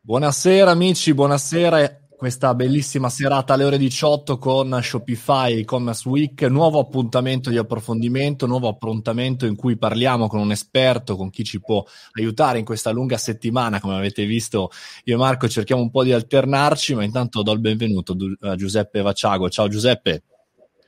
[0.00, 2.06] Buonasera amici, buonasera.
[2.16, 8.68] Questa bellissima serata alle ore 18 con Shopify e-commerce week, nuovo appuntamento di approfondimento, nuovo
[8.68, 13.18] appuntamento in cui parliamo con un esperto, con chi ci può aiutare in questa lunga
[13.18, 13.80] settimana.
[13.80, 14.70] Come avete visto,
[15.04, 19.02] io e Marco cerchiamo un po' di alternarci, ma intanto do il benvenuto a Giuseppe
[19.02, 19.48] Vaciago.
[19.48, 20.22] Ciao Giuseppe.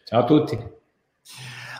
[0.04, 0.58] Ciao a tutti.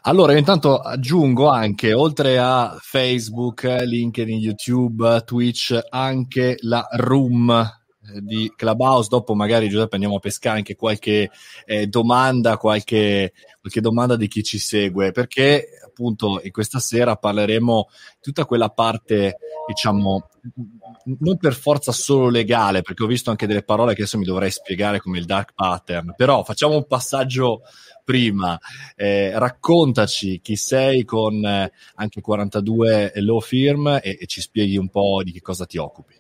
[0.02, 8.50] Allora, intanto aggiungo anche, oltre a Facebook, LinkedIn, YouTube, Twitch, anche la Room eh, di
[8.56, 9.08] Clubhouse.
[9.10, 11.30] Dopo magari Giuseppe andiamo a pescare anche qualche
[11.66, 17.88] eh, domanda, qualche, qualche domanda di chi ci segue, perché appunto in questa sera parleremo
[17.91, 19.36] di tutta quella parte,
[19.66, 20.30] diciamo,
[21.19, 24.50] non per forza solo legale, perché ho visto anche delle parole che adesso mi dovrei
[24.50, 27.60] spiegare come il dark pattern, però facciamo un passaggio
[28.10, 28.59] prima.
[28.96, 34.88] Eh, raccontaci chi sei con eh, anche 42 law firm e, e ci spieghi un
[34.88, 36.14] po' di che cosa ti occupi.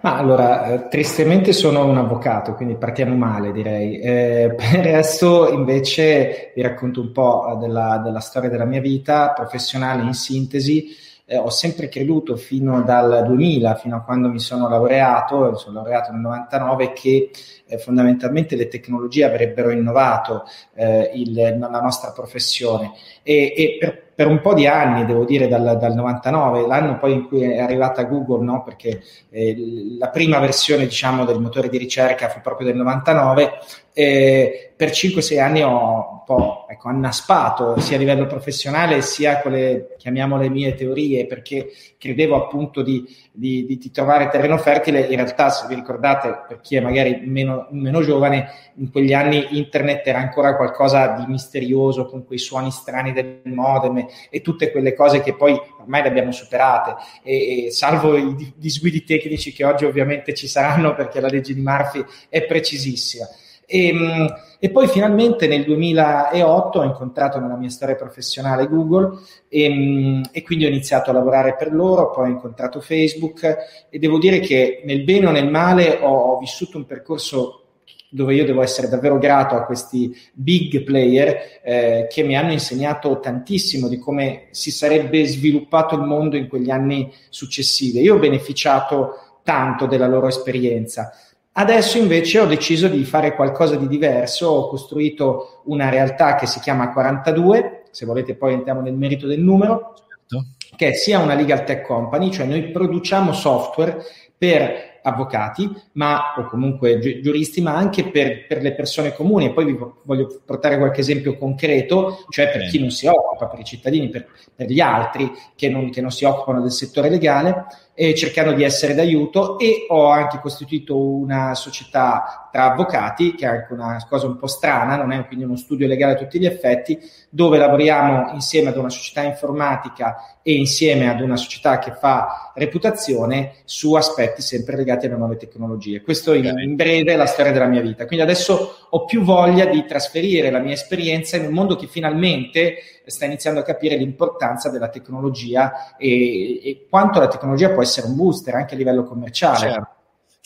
[0.00, 3.98] Ma allora, eh, tristemente sono un avvocato, quindi partiamo male direi.
[3.98, 9.32] Eh, per il resto invece vi racconto un po' della, della storia della mia vita
[9.32, 10.86] professionale in sintesi.
[11.26, 16.12] Eh, ho sempre creduto fino dal 2000, fino a quando mi sono laureato, sono laureato
[16.12, 17.30] nel 99, che
[17.66, 24.26] eh, fondamentalmente le tecnologie avrebbero innovato eh, il, la nostra professione e, e per, per,
[24.28, 28.04] un po' di anni, devo dire dal, dal, 99, l'anno poi in cui è arrivata
[28.04, 28.62] Google, no?
[28.62, 29.56] perché eh,
[29.98, 33.50] la prima versione diciamo, del motore di ricerca fu proprio del 99,
[33.98, 39.52] eh, per 5-6 anni ho un po' ecco, annaspato sia a livello professionale sia con
[39.52, 43.02] le, chiamiamole mie teorie, perché credevo appunto di,
[43.32, 45.00] di, di, trovare terreno fertile.
[45.00, 49.46] In realtà, se vi ricordate, per chi è magari meno, meno giovane, in quegli anni
[49.52, 54.92] internet era ancora qualcosa di misterioso con quei suoni strani del modem e tutte quelle
[54.92, 59.86] cose che poi ormai le abbiamo superate, e, e salvo i disguidi tecnici che oggi
[59.86, 63.26] ovviamente ci saranno perché la legge di Murphy è precisissima.
[63.66, 69.18] E, ehm, e, poi finalmente nel 2008 ho incontrato nella mia storia professionale Google
[69.48, 73.56] e, ehm, e, quindi ho iniziato a lavorare per loro, poi ho incontrato Facebook
[73.90, 77.62] e devo dire che nel bene o nel male ho, ho vissuto un percorso
[78.08, 83.18] dove io devo essere davvero grato a questi big player eh, che mi hanno insegnato
[83.20, 88.00] tantissimo di come si sarebbe sviluppato il mondo in quegli anni successivi.
[88.00, 91.12] Io ho beneficiato tanto della loro esperienza.
[91.58, 96.60] Adesso invece ho deciso di fare qualcosa di diverso, ho costruito una realtà che si
[96.60, 99.94] chiama 42, se volete poi entriamo nel merito del numero,
[100.28, 100.48] certo.
[100.76, 104.04] che è sia una legal tech company, cioè noi produciamo software
[104.36, 109.46] per avvocati, ma, o comunque gi- giuristi, ma anche per, per, le persone comuni.
[109.46, 113.60] E poi vi voglio portare qualche esempio concreto, cioè per chi non si occupa, per
[113.60, 117.64] i cittadini, per, per gli altri che non, che non si occupano del settore legale
[117.98, 123.48] eh, cercando di essere d'aiuto e ho anche costituito una società tra avvocati, che è
[123.48, 126.44] anche una cosa un po' strana, non è quindi uno studio legale a tutti gli
[126.44, 126.98] effetti,
[127.30, 133.54] dove lavoriamo insieme ad una società informatica e insieme ad una società che fa reputazione
[133.64, 136.02] su aspetti sempre legati alle nuove tecnologie.
[136.02, 138.06] Questo in, in breve è la storia della mia vita.
[138.06, 142.76] Quindi adesso ho più voglia di trasferire la mia esperienza in un mondo che finalmente
[143.04, 148.16] sta iniziando a capire l'importanza della tecnologia e, e quanto la tecnologia può essere un
[148.16, 149.58] booster anche a livello commerciale.
[149.58, 149.95] Certo.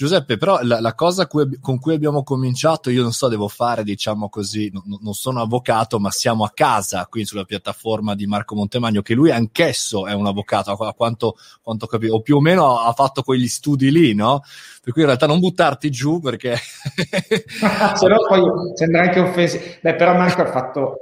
[0.00, 3.84] Giuseppe, però la, la cosa cui, con cui abbiamo cominciato, io non so, devo fare,
[3.84, 8.54] diciamo così, no, non sono avvocato, ma siamo a casa qui sulla piattaforma di Marco
[8.54, 12.78] Montemagno, che lui anch'esso è un avvocato, a quanto, quanto capito, o più o meno
[12.78, 14.40] ha fatto quegli studi lì, no?
[14.82, 16.56] Per cui in realtà non buttarti giù perché...
[17.94, 18.42] Se no poi
[18.76, 19.64] sembra anche offensivo.
[19.82, 20.94] Beh, però Marco ha fatto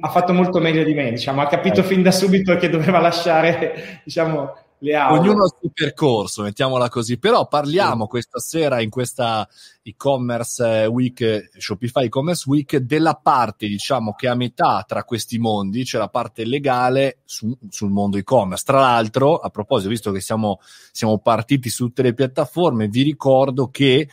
[0.00, 1.84] ha fatto molto meglio di me, diciamo, ha capito eh.
[1.84, 5.18] fin da subito che doveva lasciare, diciamo, le aule.
[5.18, 7.18] Ognuno ha il suo percorso, mettiamola così.
[7.18, 8.10] Però parliamo sì.
[8.10, 9.48] questa sera in questa
[9.82, 16.00] e-commerce week, Shopify e-commerce week, della parte, diciamo, che a metà tra questi mondi, cioè
[16.00, 18.64] la parte legale su, sul mondo e-commerce.
[18.64, 20.60] Tra l'altro, a proposito, visto che siamo,
[20.92, 24.08] siamo partiti su tutte le piattaforme, vi ricordo che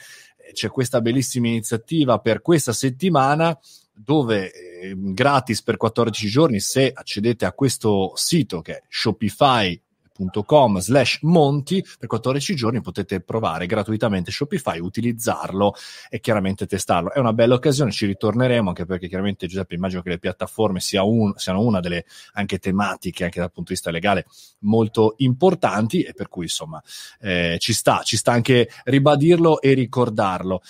[0.53, 3.57] c'è questa bellissima iniziativa per questa settimana
[3.94, 9.80] dove eh, gratis per 14 giorni se accedete a questo sito che è Shopify
[10.17, 15.75] shopify.com slash monti per 14 giorni potete provare gratuitamente Shopify, utilizzarlo
[16.09, 17.11] e chiaramente testarlo.
[17.11, 21.03] È una bella occasione, ci ritorneremo anche perché chiaramente Giuseppe immagino che le piattaforme sia
[21.03, 24.25] un, siano una delle anche tematiche anche dal punto di vista legale
[24.59, 26.81] molto importanti e per cui insomma
[27.19, 30.61] eh, ci sta, ci sta anche ribadirlo e ricordarlo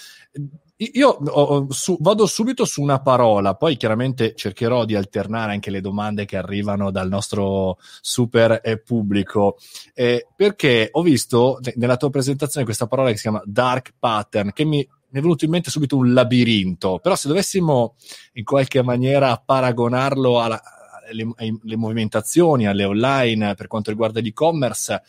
[0.80, 5.82] Io ho, su, vado subito su una parola, poi chiaramente cercherò di alternare anche le
[5.82, 9.58] domande che arrivano dal nostro super eh, pubblico,
[9.96, 14.66] eh, perché ho visto nella tua presentazione questa parola che si chiama dark pattern, che
[14.66, 17.96] mi, mi è venuto in mente subito un labirinto, però se dovessimo
[18.34, 20.62] in qualche maniera paragonarlo alla,
[21.10, 25.02] alle, alle movimentazioni, alle online per quanto riguarda l'e-commerce,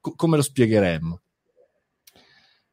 [0.00, 1.20] co- come lo spiegheremmo?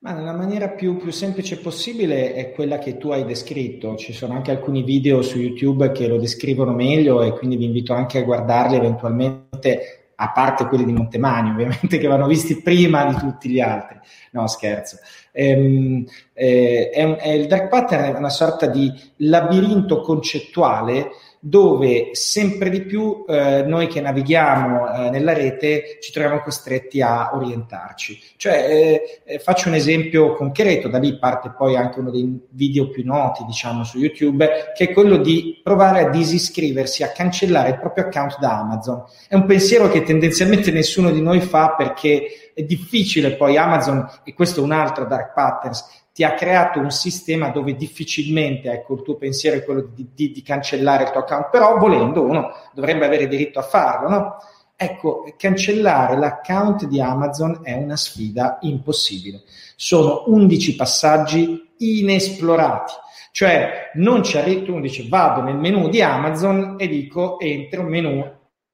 [0.07, 3.98] Ma nella maniera più, più, semplice possibile è quella che tu hai descritto.
[3.98, 7.92] Ci sono anche alcuni video su YouTube che lo descrivono meglio e quindi vi invito
[7.92, 13.15] anche a guardarli eventualmente, a parte quelli di Montemani, ovviamente, che vanno visti prima di
[13.15, 14.00] tutti gli altri.
[14.31, 14.95] No, scherzo.
[15.33, 22.69] Ehm, eh, è, è, il dark pattern è una sorta di labirinto concettuale dove sempre
[22.69, 28.19] di più eh, noi che navighiamo eh, nella rete ci troviamo costretti a orientarci.
[28.37, 32.89] Cioè, eh, eh, faccio un esempio concreto, da lì parte poi anche uno dei video
[32.89, 37.79] più noti, diciamo, su YouTube, che è quello di provare a disiscriversi, a cancellare il
[37.79, 39.03] proprio account da Amazon.
[39.27, 44.33] È un pensiero che tendenzialmente nessuno di noi fa perché è difficile poi Amazon, e
[44.33, 49.03] questo è un altro dark patterns, ti ha creato un sistema dove difficilmente, ecco, il
[49.03, 53.05] tuo pensiero è quello di, di, di cancellare il tuo account, però volendo uno dovrebbe
[53.05, 54.35] avere diritto a farlo, no?
[54.75, 59.43] Ecco, cancellare l'account di Amazon è una sfida impossibile.
[59.75, 62.93] Sono 11 passaggi inesplorati.
[63.31, 68.25] Cioè, non ci arrivi, tu dici vado nel menu di Amazon e dico entro menu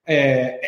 [0.01, 0.59] eh,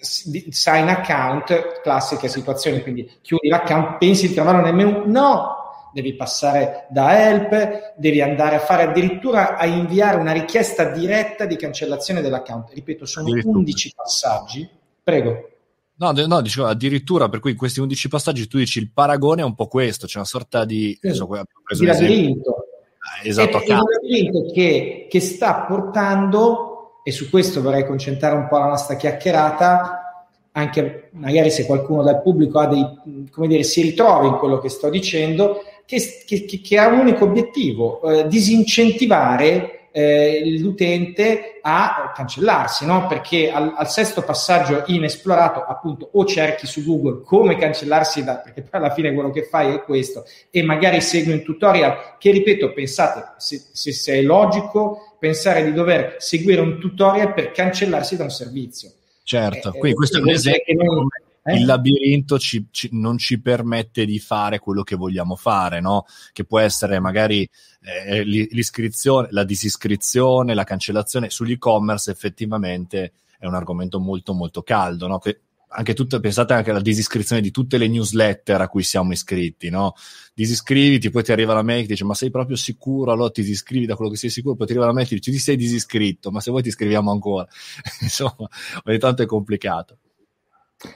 [0.00, 5.04] sign account, classiche situazioni, quindi chiudi l'account, pensi di trovarlo nel menu?
[5.06, 5.57] No,
[5.92, 11.56] devi passare da help, devi andare a fare addirittura a inviare una richiesta diretta di
[11.56, 12.70] cancellazione dell'account.
[12.72, 14.68] Ripeto, sono 11 passaggi.
[15.02, 15.50] Prego.
[15.96, 19.44] No, no, dicevo addirittura per cui in questi 11 passaggi tu dici il paragone è
[19.44, 21.28] un po' questo, c'è una sorta di, sì, so,
[21.76, 22.66] di labirinto.
[22.98, 28.36] Ah, esatto, è, è un labirinto che, che sta portando, e su questo vorrei concentrare
[28.36, 33.62] un po' la nostra chiacchierata, anche magari se qualcuno dal pubblico ha dei, come dire,
[33.62, 38.28] si ritrova in quello che sto dicendo, che, che, che ha un unico obiettivo, eh,
[38.28, 43.06] disincentivare eh, l'utente a cancellarsi, no?
[43.06, 48.60] perché al, al, sesto passaggio inesplorato, appunto, o cerchi su Google come cancellarsi, da, perché
[48.60, 52.74] poi alla fine quello che fai è questo, e magari segui un tutorial che, ripeto,
[52.74, 58.24] pensate, se, se, se è logico pensare di dover seguire un tutorial per cancellarsi da
[58.24, 58.90] un servizio.
[59.22, 61.08] Certo, eh, quindi questo è un esempio
[61.48, 61.56] eh?
[61.56, 66.04] il labirinto ci, ci, non ci permette di fare quello che vogliamo fare, no?
[66.32, 67.48] Che può essere magari
[67.82, 75.18] eh, l'iscrizione, la disiscrizione, la cancellazione sull'e-commerce effettivamente è un argomento molto molto caldo, no?
[75.18, 75.40] Che
[75.70, 79.94] anche tutte, pensate anche alla disiscrizione di tutte le newsletter a cui siamo iscritti, no?
[80.34, 83.12] Disiscriviti, poi ti arriva la mail che dice ma sei proprio sicuro?
[83.12, 85.30] Allora ti disiscrivi da quello che sei sicuro, poi ti arriva la mail che dice
[85.30, 87.46] ti sei disiscritto, ma se vuoi ti iscriviamo ancora.
[88.00, 88.48] Insomma,
[88.84, 89.98] ogni tanto è complicato.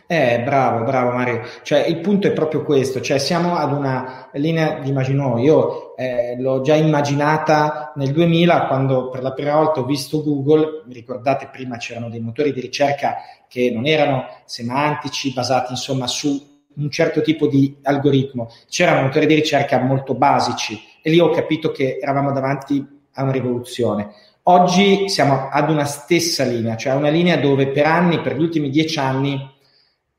[0.06, 1.43] Eh, bravo, bravo Mario.
[1.62, 5.38] Cioè, il punto è proprio questo, cioè siamo ad una linea immagino.
[5.38, 10.84] Io eh, l'ho già immaginata nel 2000 quando per la prima volta ho visto Google,
[10.88, 13.17] ricordate prima c'erano dei motori di ricerca
[13.49, 19.35] che non erano semantici, basati insomma su un certo tipo di algoritmo, c'erano motori di
[19.35, 24.12] ricerca molto basici e lì ho capito che eravamo davanti a una rivoluzione.
[24.44, 28.70] Oggi siamo ad una stessa linea, cioè una linea dove per anni, per gli ultimi
[28.70, 29.51] dieci anni,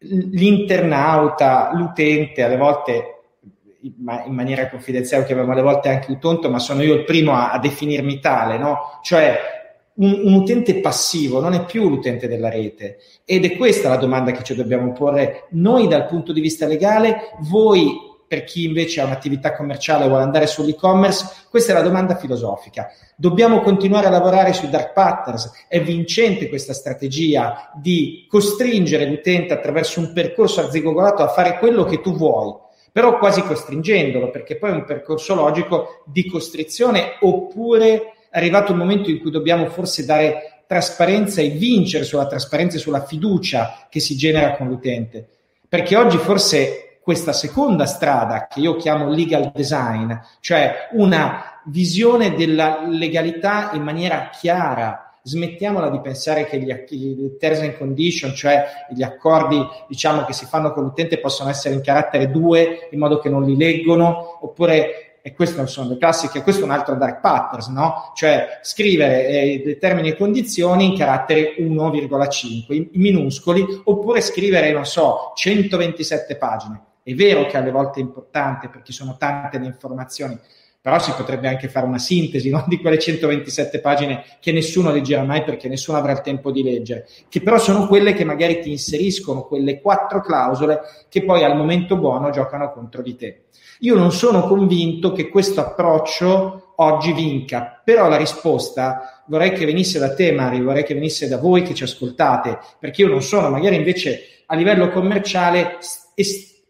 [0.04, 3.08] l'internauta, l'utente, alle volte
[3.82, 7.60] in maniera confidenziale, chiamiamo alle volte anche utonto, ma sono io il primo a, a
[7.60, 9.00] definirmi tale, no?
[9.02, 9.38] Cioè
[9.96, 14.32] un, un, utente passivo non è più l'utente della rete ed è questa la domanda
[14.32, 19.06] che ci dobbiamo porre noi dal punto di vista legale, voi per chi invece ha
[19.06, 22.92] un'attività commerciale e vuole andare sull'e-commerce, questa è la domanda filosofica.
[23.16, 25.52] Dobbiamo continuare a lavorare sui dark patterns.
[25.68, 32.02] È vincente questa strategia di costringere l'utente attraverso un percorso arzigogolato a fare quello che
[32.02, 32.56] tu vuoi,
[32.92, 38.80] però quasi costringendolo, perché poi è un percorso logico di costrizione, oppure è arrivato il
[38.80, 44.00] momento in cui dobbiamo forse dare trasparenza e vincere sulla trasparenza e sulla fiducia che
[44.00, 45.28] si genera con l'utente.
[45.70, 52.86] Perché oggi forse questa seconda strada che io chiamo legal design, cioè una visione della
[52.88, 55.12] legalità in maniera chiara.
[55.22, 60.72] Smettiamola di pensare che gli, terms and condition, cioè gli accordi diciamo, che si fanno
[60.72, 65.34] con l'utente, possono essere in carattere 2 in modo che non li leggono, oppure e
[65.34, 68.12] queste sono le classiche, questo è un altro dark patterns, no?
[68.14, 75.32] Cioè scrivere eh, termini e condizioni in carattere 1,5, in minuscoli, oppure scrivere, non so,
[75.36, 80.40] 127 pagine È vero che alle volte è importante perché sono tante le informazioni,
[80.80, 82.64] però si potrebbe anche fare una sintesi no?
[82.66, 87.08] di quelle 127 pagine che nessuno leggerà mai perché nessuno avrà il tempo di leggere,
[87.28, 90.80] che però sono quelle che magari ti inseriscono quelle quattro clausole
[91.10, 93.44] che poi al momento buono giocano contro di te.
[93.80, 100.00] Io non sono convinto che questo approccio oggi vinca, però la risposta vorrei che venisse
[100.00, 103.50] da te Mario, vorrei che venisse da voi che ci ascoltate, perché io non sono
[103.50, 105.80] magari invece a livello commerciale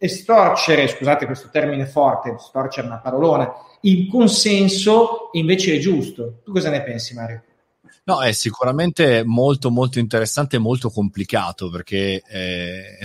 [0.04, 3.50] estorcere, scusate questo termine forte, storcere una parolona,
[3.82, 6.42] il consenso invece è giusto.
[6.44, 7.44] Tu cosa ne pensi, Mario?
[8.06, 12.98] No, è sicuramente molto molto interessante e molto complicato perché eh,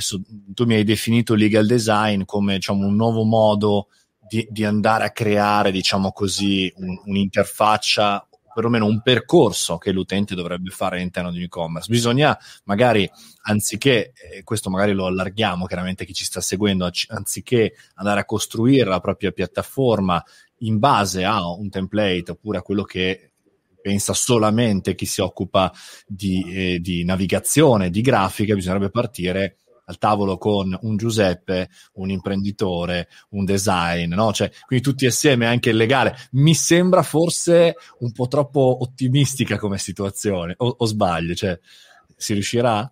[0.53, 3.87] tu mi hai definito legal design come diciamo, un nuovo modo
[4.29, 8.28] di, di, andare a creare, diciamo così, un, un'interfaccia
[8.59, 11.89] perlomeno un percorso che l'utente dovrebbe fare all'interno di un e-commerce.
[11.89, 13.09] Bisogna magari,
[13.43, 18.89] anziché, eh, questo magari lo allarghiamo chiaramente chi ci sta seguendo, anziché andare a costruire
[18.89, 20.21] la propria piattaforma
[20.63, 23.31] in base a un template oppure a quello che
[23.81, 25.73] pensa solamente chi si occupa
[26.05, 29.59] di, eh, di navigazione, di grafica, bisognerebbe partire
[29.89, 34.33] al tavolo con un Giuseppe, un imprenditore, un design, no?
[34.33, 36.15] Cioè, quindi tutti assieme anche il legale.
[36.33, 41.35] Mi sembra forse un po' troppo ottimistica come situazione, o, o sbaglio?
[41.35, 41.59] Cioè,
[42.17, 42.91] si riuscirà?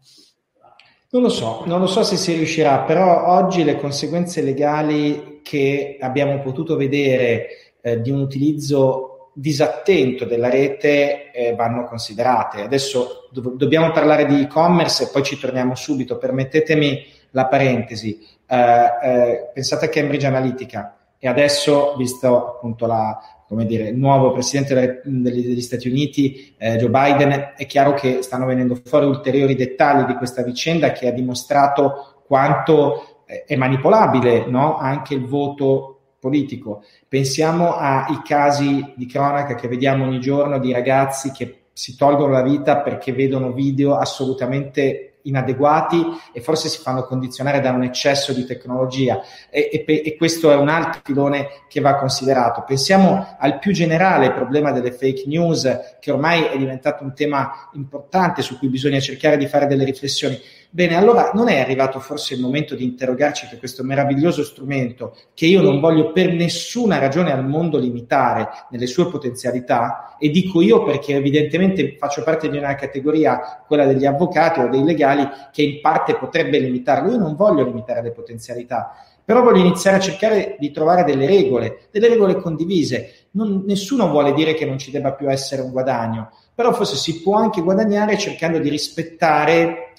[1.08, 5.98] Non lo so, non lo so se si riuscirà, però oggi le conseguenze legali che
[6.00, 12.62] abbiamo potuto vedere eh, di un utilizzo disattento della rete eh, vanno considerate.
[12.62, 16.16] Adesso do- dobbiamo parlare di e-commerce e poi ci torniamo subito.
[16.16, 18.18] Permettetemi la parentesi.
[18.46, 24.32] Eh, eh, pensate a Cambridge Analytica e adesso, visto appunto la, come dire, il nuovo
[24.32, 29.54] presidente degli, degli Stati Uniti, eh, Joe Biden, è chiaro che stanno venendo fuori ulteriori
[29.54, 34.78] dettagli di questa vicenda che ha dimostrato quanto eh, è manipolabile no?
[34.78, 35.95] anche il voto
[36.26, 36.82] politico.
[37.06, 42.42] Pensiamo ai casi di cronaca che vediamo ogni giorno di ragazzi che si tolgono la
[42.42, 48.44] vita perché vedono video assolutamente inadeguati e forse si fanno condizionare da un eccesso di
[48.44, 52.64] tecnologia e, e, e, questo è un altro filone che va considerato.
[52.66, 58.42] Pensiamo al più generale problema delle fake news che ormai è diventato un tema importante
[58.42, 60.40] su cui bisogna cercare di fare delle riflessioni.
[60.70, 65.46] Bene, allora non è arrivato forse il momento di interrogarci che questo meraviglioso strumento, che
[65.46, 70.82] io non voglio per nessuna ragione al mondo limitare nelle sue potenzialità, e dico io
[70.82, 75.80] perché evidentemente faccio parte di una categoria, quella degli avvocati o dei legali, che in
[75.80, 77.12] parte potrebbe limitarlo.
[77.12, 78.94] Io non voglio limitare le potenzialità,
[79.24, 83.28] però voglio iniziare a cercare di trovare delle regole, delle regole condivise.
[83.32, 87.22] Non, nessuno vuole dire che non ci debba più essere un guadagno, però forse si
[87.22, 89.92] può anche guadagnare cercando di rispettare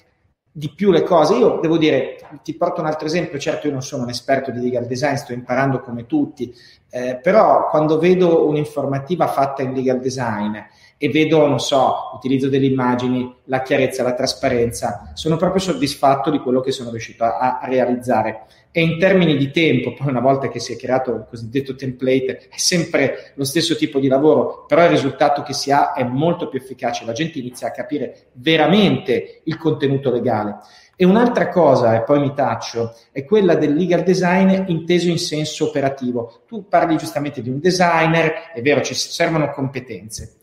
[0.58, 1.36] di più le cose.
[1.36, 4.60] Io devo dire, ti porto un altro esempio, certo io non sono un esperto di
[4.60, 6.52] legal design, sto imparando come tutti,
[6.90, 10.56] eh, però quando vedo un'informativa fatta in legal design
[10.96, 16.40] e vedo, non so, l'utilizzo delle immagini, la chiarezza, la trasparenza, sono proprio soddisfatto di
[16.40, 18.46] quello che sono riuscito a, a realizzare.
[18.70, 22.48] E in termini di tempo, poi una volta che si è creato il cosiddetto template,
[22.50, 26.48] è sempre lo stesso tipo di lavoro, però il risultato che si ha è molto
[26.48, 30.58] più efficace, la gente inizia a capire veramente il contenuto legale.
[31.00, 35.68] E un'altra cosa, e poi mi taccio, è quella del legal design inteso in senso
[35.68, 36.42] operativo.
[36.46, 40.38] Tu parli giustamente di un designer, è vero, ci servono competenze,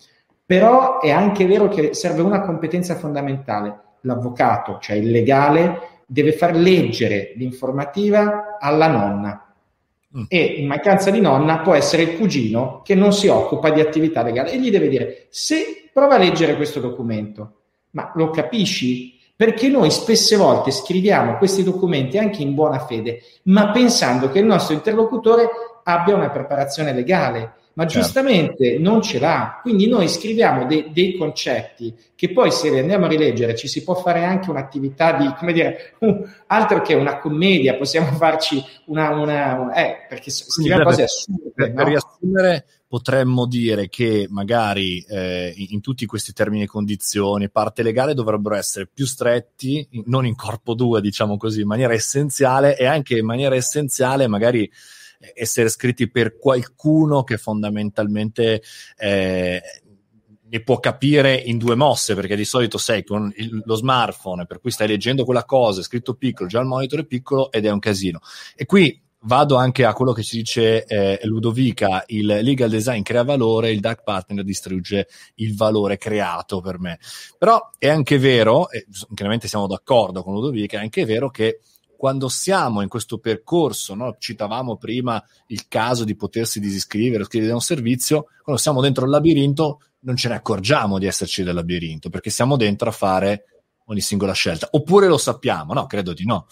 [0.46, 3.82] però è anche vero che serve una competenza fondamentale.
[4.02, 9.54] L'avvocato, cioè il legale, deve far leggere l'informativa alla nonna.
[10.18, 10.24] Mm.
[10.28, 14.24] E in mancanza di nonna può essere il cugino che non si occupa di attività
[14.24, 19.20] legale e gli deve dire se prova a leggere questo documento, ma lo capisci?
[19.36, 24.46] Perché noi spesse volte scriviamo questi documenti anche in buona fede, ma pensando che il
[24.46, 25.50] nostro interlocutore
[25.84, 28.00] abbia una preparazione legale ma certo.
[28.00, 29.60] giustamente non ce l'ha.
[29.62, 33.84] Quindi noi scriviamo de- dei concetti che poi se li andiamo a rileggere ci si
[33.84, 39.10] può fare anche un'attività di, come dire, un, altro che una commedia, possiamo farci una,
[39.10, 41.52] una, una eh, perché scriviamo cose assurde.
[41.54, 41.76] Per, no?
[41.76, 48.14] per riassumere potremmo dire che magari eh, in tutti questi termini e condizioni, parte legale
[48.14, 53.18] dovrebbero essere più stretti, non in corpo 2, diciamo così, in maniera essenziale e anche
[53.18, 54.72] in maniera essenziale magari
[55.34, 58.62] essere scritti per qualcuno che fondamentalmente
[58.98, 59.62] eh,
[60.48, 64.60] ne può capire in due mosse, perché di solito sei con il, lo smartphone, per
[64.60, 67.72] cui stai leggendo quella cosa, è scritto piccolo, già il monitor è piccolo ed è
[67.72, 68.20] un casino.
[68.56, 73.24] E qui vado anche a quello che ci dice eh, Ludovica, il legal design crea
[73.24, 77.00] valore, il dark partner distrugge il valore creato per me.
[77.38, 81.60] Però è anche vero, e chiaramente siamo d'accordo con Ludovica, è anche vero che
[81.98, 84.16] quando siamo in questo percorso, no?
[84.18, 89.12] citavamo prima il caso di potersi disiscrivere o scrivere un servizio, quando siamo dentro il
[89.12, 93.46] labirinto non ce ne accorgiamo di esserci nel labirinto, perché siamo dentro a fare
[93.86, 94.68] ogni singola scelta.
[94.72, 95.74] Oppure lo sappiamo?
[95.74, 96.46] No, credo di no.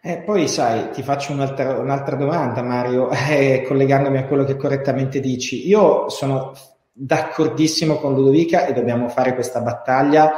[0.00, 5.20] Eh, poi sai, ti faccio un'altra, un'altra domanda, Mario, eh, collegandomi a quello che correttamente
[5.20, 5.66] dici.
[5.68, 6.52] Io sono
[6.92, 10.32] d'accordissimo con Ludovica e dobbiamo fare questa battaglia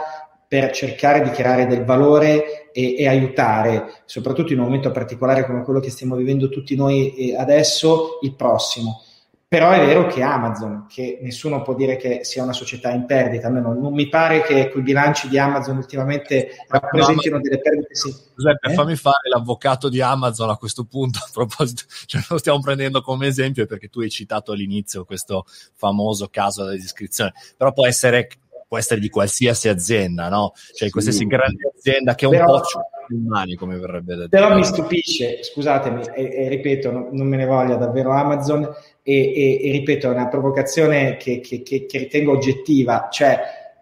[0.46, 5.62] per cercare di creare del valore e, e, aiutare, soprattutto in un momento particolare come
[5.62, 9.02] quello che stiamo vivendo tutti noi eh, adesso, il prossimo.
[9.50, 13.48] Però è vero che Amazon, che nessuno può dire che sia una società in perdita,
[13.48, 17.92] almeno non mi pare che quei bilanci di Amazon ultimamente rappresentino no, delle perdite.
[17.96, 18.14] Sì.
[18.36, 18.74] Giuseppe, eh?
[18.74, 23.26] fammi fare l'avvocato di Amazon a questo punto, a proposito, cioè lo stiamo prendendo come
[23.26, 28.28] esempio perché tu hai citato all'inizio questo famoso caso della descrizione, però può essere
[28.70, 30.52] può essere di qualsiasi azienda, no?
[30.54, 30.90] Cioè sì.
[30.90, 32.62] qualsiasi grande azienda che è un Però, po'
[33.08, 34.28] umani, come verrebbe detto.
[34.28, 38.62] Però mi stupisce, scusatemi, e, e ripeto, no, non me ne voglia davvero Amazon,
[39.02, 43.40] e, e, ripeto, è una provocazione che, che, che, che ritengo oggettiva, cioè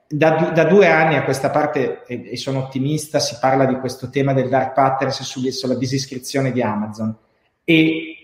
[0.09, 4.09] da, da, due anni a questa parte, e, e, sono ottimista, si parla di questo
[4.09, 7.15] tema del dark patterns sulla disiscrizione di Amazon.
[7.63, 7.75] E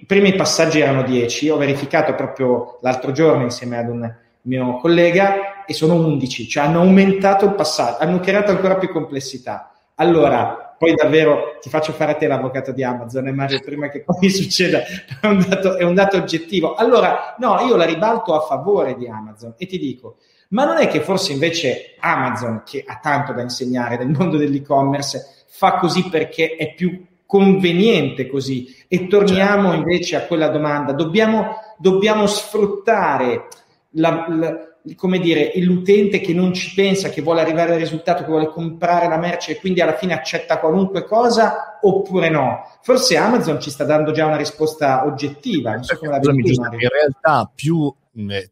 [0.00, 5.53] i primi passaggi erano 10, ho verificato proprio l'altro giorno insieme ad un mio collega,
[5.66, 9.73] e sono 11, cioè hanno aumentato il passaggio, hanno creato ancora più complessità.
[9.97, 14.28] Allora, poi davvero ti faccio fare a te l'avvocato di Amazon, Mario, prima che poi
[14.30, 14.83] succeda,
[15.21, 16.75] è un, dato, è un dato oggettivo.
[16.75, 20.16] Allora, no, io la ribalto a favore di Amazon e ti dico,
[20.49, 25.44] ma non è che forse invece Amazon, che ha tanto da insegnare nel mondo dell'e-commerce,
[25.47, 28.75] fa così perché è più conveniente così?
[28.88, 29.76] E torniamo certo.
[29.76, 33.49] invece a quella domanda, dobbiamo, dobbiamo sfruttare
[33.90, 38.29] la, la come dire, l'utente che non ci pensa, che vuole arrivare al risultato, che
[38.29, 42.62] vuole comprare la merce e quindi alla fine accetta qualunque cosa oppure no?
[42.83, 45.83] Forse Amazon ci sta dando già una risposta oggettiva.
[45.83, 47.93] So vedi in realtà più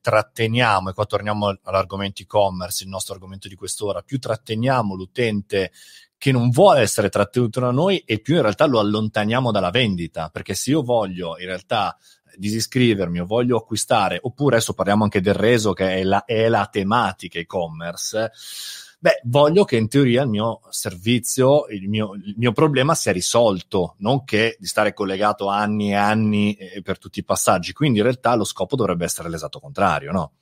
[0.00, 5.70] tratteniamo, e qua torniamo all'argomento e-commerce, il nostro argomento di quest'ora, più tratteniamo l'utente
[6.22, 10.28] che non vuole essere trattenuto da noi e più in realtà lo allontaniamo dalla vendita,
[10.28, 11.98] perché se io voglio in realtà
[12.36, 16.68] disiscrivermi o voglio acquistare, oppure adesso parliamo anche del reso che è la, è la
[16.70, 18.30] tematica e-commerce,
[19.00, 23.96] beh, voglio che in teoria il mio servizio, il mio, il mio, problema sia risolto,
[23.98, 27.72] non che di stare collegato anni e anni eh, per tutti i passaggi.
[27.72, 30.32] Quindi in realtà lo scopo dovrebbe essere l'esatto contrario, no?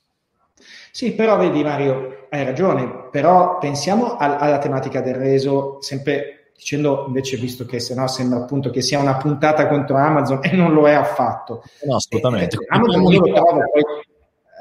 [0.91, 7.05] Sì, però vedi Mario, hai ragione, però pensiamo al, alla tematica del reso, sempre dicendo
[7.07, 10.73] invece, visto che se no sembra appunto che sia una puntata contro Amazon e non
[10.73, 11.63] lo è affatto.
[11.85, 12.57] No, assolutamente.
[12.57, 13.83] Eh, Amazon io trovo poi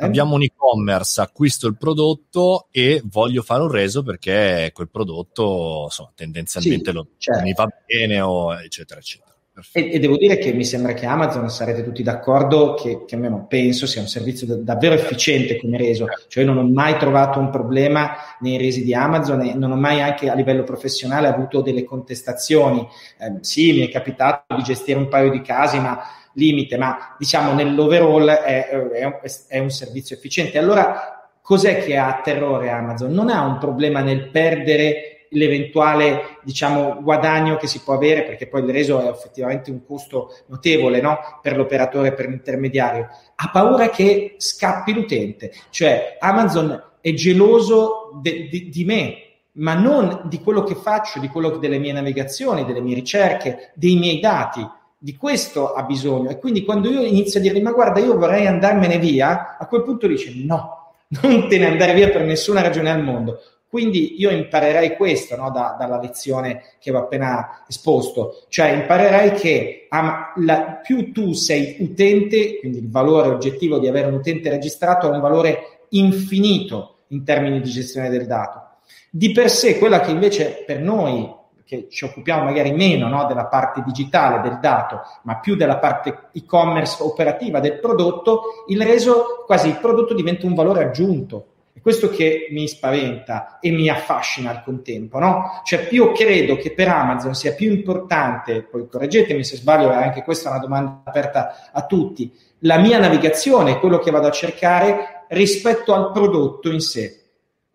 [0.01, 0.05] eh?
[0.05, 6.11] abbiamo un e-commerce, acquisto il prodotto e voglio fare un reso perché quel prodotto insomma,
[6.15, 7.43] tendenzialmente sì, lo, certo.
[7.43, 9.30] mi va bene o eccetera eccetera.
[9.73, 13.47] E, e, devo dire che mi sembra che Amazon sarete tutti d'accordo che, che almeno
[13.47, 17.41] penso sia un servizio da, davvero efficiente come reso, cioè io non ho mai trovato
[17.41, 21.61] un problema nei resi di Amazon e non ho mai anche a livello professionale avuto
[21.63, 22.87] delle contestazioni.
[23.19, 26.01] Eh, sì, mi è capitato di gestire un paio di casi, ma
[26.35, 30.59] limite, ma diciamo nell'overall è, è, è un servizio efficiente.
[30.59, 33.13] Allora, cos'è che ha terrore Amazon?
[33.13, 38.63] Non ha un problema nel perdere l'eventuale diciamo, guadagno che si può avere, perché poi
[38.63, 41.19] il reso è effettivamente un costo notevole no?
[41.43, 48.69] per l'operatore, per l'intermediario, ha paura che scappi l'utente, cioè Amazon è geloso de, de,
[48.69, 49.15] di me,
[49.53, 53.97] ma non di quello che faccio, di quello delle mie navigazioni, delle mie ricerche, dei
[53.97, 54.67] miei dati.
[55.03, 56.29] Di questo ha bisogno.
[56.29, 59.83] E quindi quando io inizio a dirgli, ma guarda, io vorrei andarmene via, a quel
[59.83, 63.41] punto dice no, non te ne andare via per nessuna ragione al mondo.
[63.71, 69.87] Quindi io imparerei questo no, da, dalla lezione che ho appena esposto, cioè imparerei che
[69.89, 75.07] ah, la, più tu sei utente, quindi il valore oggettivo di avere un utente registrato
[75.07, 78.79] è un valore infinito in termini di gestione del dato.
[79.09, 81.33] Di per sé, quella che invece per noi,
[81.65, 86.31] che ci occupiamo magari meno no, della parte digitale del dato, ma più della parte
[86.33, 91.45] e-commerce operativa del prodotto, il reso, quasi il prodotto diventa un valore aggiunto
[91.81, 95.63] è questo che mi spaventa e mi affascina al contempo, no?
[95.65, 100.51] Cioè, io credo che per Amazon sia più importante, poi correggetemi se sbaglio, anche questa
[100.51, 105.95] è una domanda aperta a tutti, la mia navigazione, quello che vado a cercare rispetto
[105.95, 107.17] al prodotto in sé.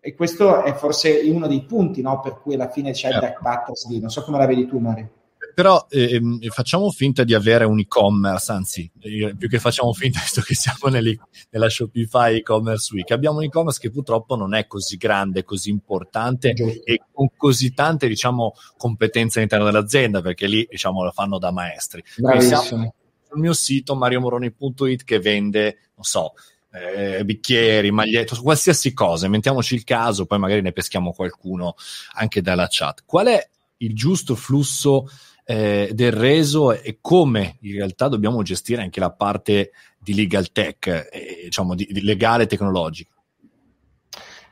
[0.00, 3.16] E questo è forse uno dei punti no, per cui alla fine c'è certo.
[3.16, 3.98] il back patterns lì.
[3.98, 5.08] Non so come la vedi tu, Mario.
[5.56, 10.54] Però eh, facciamo finta di avere un e-commerce, anzi, più che facciamo finta, visto che
[10.54, 15.70] siamo nella Shopify e-commerce week, abbiamo un e-commerce che purtroppo non è così grande, così
[15.70, 16.50] importante
[16.84, 22.04] e con così tante, diciamo, competenze all'interno dell'azienda, perché lì, diciamo, lo fanno da maestri.
[22.18, 22.94] Bravissimo.
[23.26, 26.34] Sul mio sito mariomoroni.it che vende, non so,
[26.70, 31.76] eh, bicchieri, magliette, qualsiasi cosa, mettiamoci il caso, poi magari ne peschiamo qualcuno
[32.16, 33.04] anche dalla chat.
[33.06, 35.08] Qual è il giusto flusso
[35.46, 41.08] eh, del reso e come in realtà dobbiamo gestire anche la parte di legal tech,
[41.10, 43.10] eh, diciamo di, di legale tecnologica?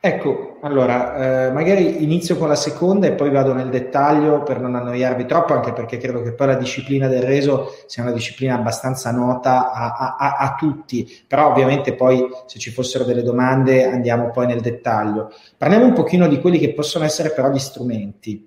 [0.06, 4.74] Ecco, allora, eh, magari inizio con la seconda e poi vado nel dettaglio per non
[4.74, 9.10] annoiarvi troppo, anche perché credo che poi la disciplina del reso sia una disciplina abbastanza
[9.12, 14.46] nota a, a, a tutti, però ovviamente poi se ci fossero delle domande andiamo poi
[14.46, 15.32] nel dettaglio.
[15.56, 18.46] Parliamo un pochino di quelli che possono essere però gli strumenti.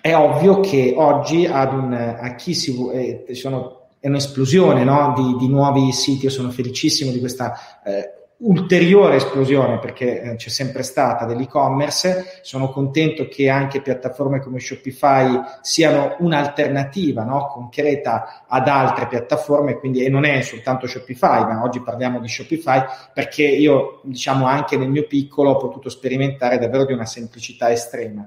[0.00, 5.12] È ovvio che oggi ad un, a chi si eh, sono, è un'esplosione no?
[5.14, 10.48] di, di, nuovi siti, io sono felicissimo di questa eh, ulteriore esplosione perché eh, c'è
[10.48, 12.40] sempre stata dell'e-commerce.
[12.40, 17.48] Sono contento che anche piattaforme come Shopify siano un'alternativa no?
[17.48, 22.82] concreta ad altre piattaforme, quindi e non è soltanto Shopify, ma oggi parliamo di Shopify
[23.12, 28.26] perché io, diciamo, anche nel mio piccolo ho potuto sperimentare davvero di una semplicità estrema.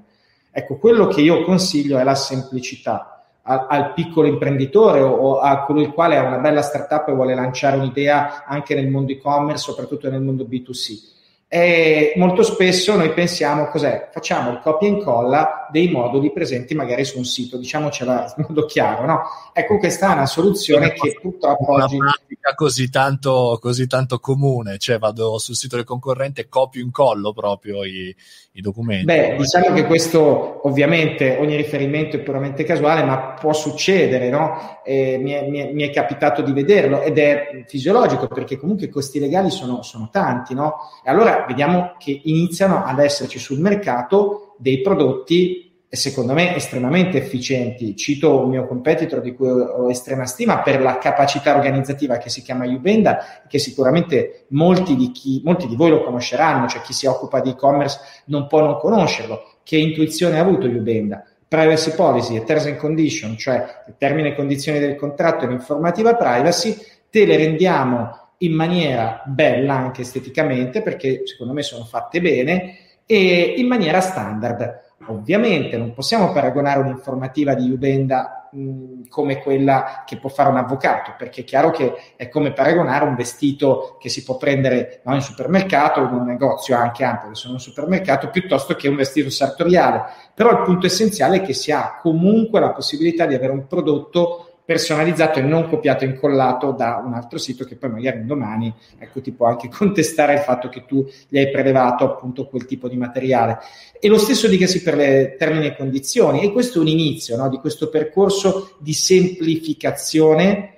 [0.56, 5.92] Ecco, quello che io consiglio è la semplicità al, piccolo imprenditore o, a colui il
[5.92, 10.22] quale ha una bella startup e vuole lanciare un'idea anche nel mondo e-commerce, soprattutto nel
[10.22, 11.12] mondo B2C.
[11.56, 14.10] E molto spesso noi pensiamo cos'è?
[14.12, 18.66] Facciamo il copia e incolla dei moduli presenti magari su un sito, diciamocela in modo
[18.66, 19.22] chiaro, no?
[19.54, 21.98] Ecco, questa è una soluzione che purtroppo una oggi...
[21.98, 27.34] pratica così tanto, così tanto comune, cioè vado sul sito del concorrente, copio e incollo
[27.34, 28.16] proprio i,
[28.54, 29.06] i documenti.
[29.06, 34.82] Beh, diciamo che questo ovviamente ogni riferimento è puramente casuale, ma può succedere, no?
[34.84, 38.88] Eh, mi, è, mi, è, mi, è, capitato di vederlo ed è fisiologico perché comunque
[38.88, 40.78] i costi legali sono, sono tanti, no?
[41.04, 45.64] E allora vediamo che iniziano ad esserci sul mercato dei prodotti
[45.96, 47.96] secondo me estremamente efficienti.
[47.96, 52.42] Cito un mio competitor di cui ho estrema stima per la capacità organizzativa che si
[52.42, 57.06] chiama Ubenda, che sicuramente molti di, chi, molti di voi lo conosceranno, cioè chi si
[57.06, 59.58] occupa di e-commerce non può non conoscerlo.
[59.64, 61.24] Che intuizione ha avuto Ubenda?
[61.48, 66.76] Privacy policy e terms and condition, cioè termini e condizioni del contratto e l'informativa privacy,
[67.12, 73.56] te le rendiamo in maniera bella anche esteticamente, perché secondo me sono fatte bene, e
[73.58, 80.30] in maniera standard Ovviamente non possiamo paragonare un'informativa di Ubenda mh, come quella che può
[80.30, 84.38] fare un avvocato, perché è chiaro che è come paragonare un vestito che si può
[84.38, 88.88] prendere no, in supermercato, in un negozio anche ampio, che sono un supermercato, piuttosto che
[88.88, 90.04] un vestito sartoriale.
[90.34, 94.53] Però il punto essenziale è che si ha comunque la possibilità di avere un prodotto
[94.66, 99.22] personalizzato e non copiato e incollato da un altro sito che poi magari domani ecco,
[99.22, 102.98] ti può anche contestare il fatto che tu gli hai prelevato appunto quel tipo di
[102.98, 103.60] materiale.
[104.00, 106.44] E lo stesso dicasi per le termini e condizioni.
[106.44, 110.70] E questo è un inizio no, di questo percorso di semplificazione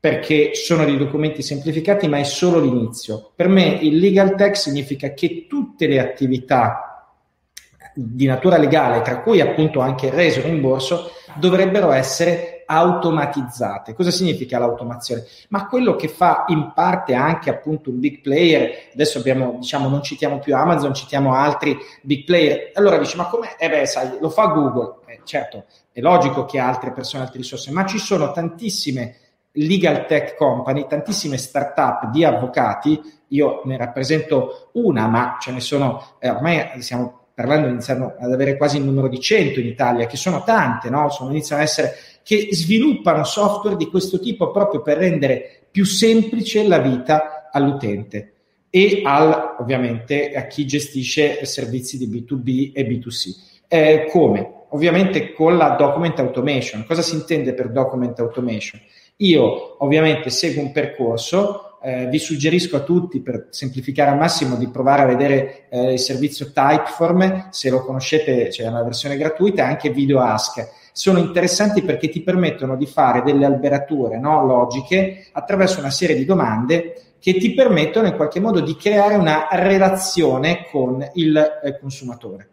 [0.00, 3.32] perché sono dei documenti semplificati, ma è solo l'inizio.
[3.34, 6.88] Per me il legal tech significa che tutte le attività
[7.94, 13.94] di natura legale, tra cui appunto anche il reso rimborso, dovrebbero essere automatizzate.
[13.94, 15.24] Cosa significa l'automazione?
[15.48, 20.02] Ma quello che fa in parte anche appunto un big player, adesso abbiamo, diciamo, non
[20.02, 22.72] citiamo più Amazon, citiamo altri big player.
[22.74, 23.56] Allora dici, ma come?
[23.58, 24.96] Eh beh, sai, lo fa Google.
[25.06, 29.16] Eh, certo, è logico che altre persone, altre risorse, ma ci sono tantissime
[29.52, 36.16] legal tech company, tantissime startup di avvocati, io ne rappresento una, ma ce ne sono,
[36.18, 40.16] eh, ormai siamo parlando iniziano ad avere quasi il numero di 100 in Italia, che
[40.16, 41.08] sono tante, no?
[41.08, 46.66] sono, iniziano ad essere, che sviluppano software di questo tipo proprio per rendere più semplice
[46.66, 48.32] la vita all'utente
[48.70, 53.28] e al, ovviamente a chi gestisce servizi di B2B e B2C.
[53.68, 54.54] Eh, come?
[54.70, 56.84] Ovviamente con la document automation.
[56.86, 58.80] Cosa si intende per document automation?
[59.18, 64.68] Io ovviamente seguo un percorso eh, vi suggerisco a tutti, per semplificare al massimo, di
[64.68, 69.90] provare a vedere eh, il servizio Typeform, se lo conoscete c'è una versione gratuita, anche
[69.90, 70.66] Video Ask.
[70.92, 76.24] Sono interessanti perché ti permettono di fare delle alberature no, logiche attraverso una serie di
[76.24, 82.48] domande che ti permettono in qualche modo di creare una relazione con il eh, consumatore.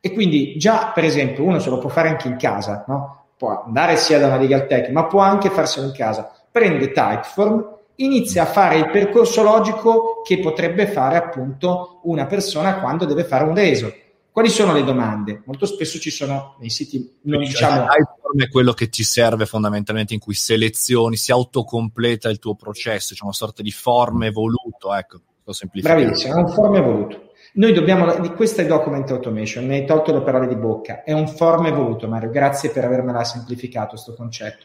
[0.00, 3.26] E quindi già, per esempio, uno se lo può fare anche in casa, no?
[3.36, 6.32] può andare sia da una legal tech, ma può anche farselo in casa.
[6.50, 13.04] Prende Typeform, inizia a fare il percorso logico che potrebbe fare appunto una persona quando
[13.04, 13.92] deve fare un reso.
[14.30, 15.42] Quali sono le domande?
[15.46, 17.86] Molto spesso ci sono nei siti, non Quindi, diciamo...
[17.86, 23.14] Typeform è quello che ti serve fondamentalmente in cui selezioni, si autocompleta il tuo processo,
[23.14, 26.02] c'è una sorta di form evoluto, ecco, sto semplificando.
[26.02, 27.25] Bravissimo, è un form evoluto.
[27.54, 31.26] Noi dobbiamo, questa è document automation, ne hai tolto le parole di bocca, è un
[31.28, 34.64] form evoluto Mario, grazie per avermela semplificato questo concetto,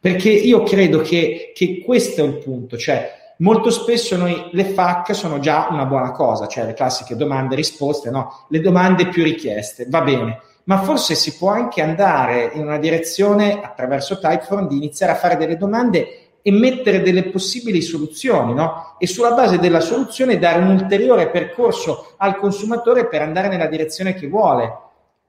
[0.00, 5.14] perché io credo che, che questo è il punto, cioè molto spesso noi le FAC
[5.14, 8.46] sono già una buona cosa, cioè le classiche domande e risposte, no?
[8.48, 13.60] le domande più richieste, va bene, ma forse si può anche andare in una direzione
[13.62, 18.96] attraverso Typeform di iniziare a fare delle domande e mettere delle possibili soluzioni, no?
[18.98, 24.14] E sulla base della soluzione dare un ulteriore percorso al consumatore per andare nella direzione
[24.14, 24.70] che vuole.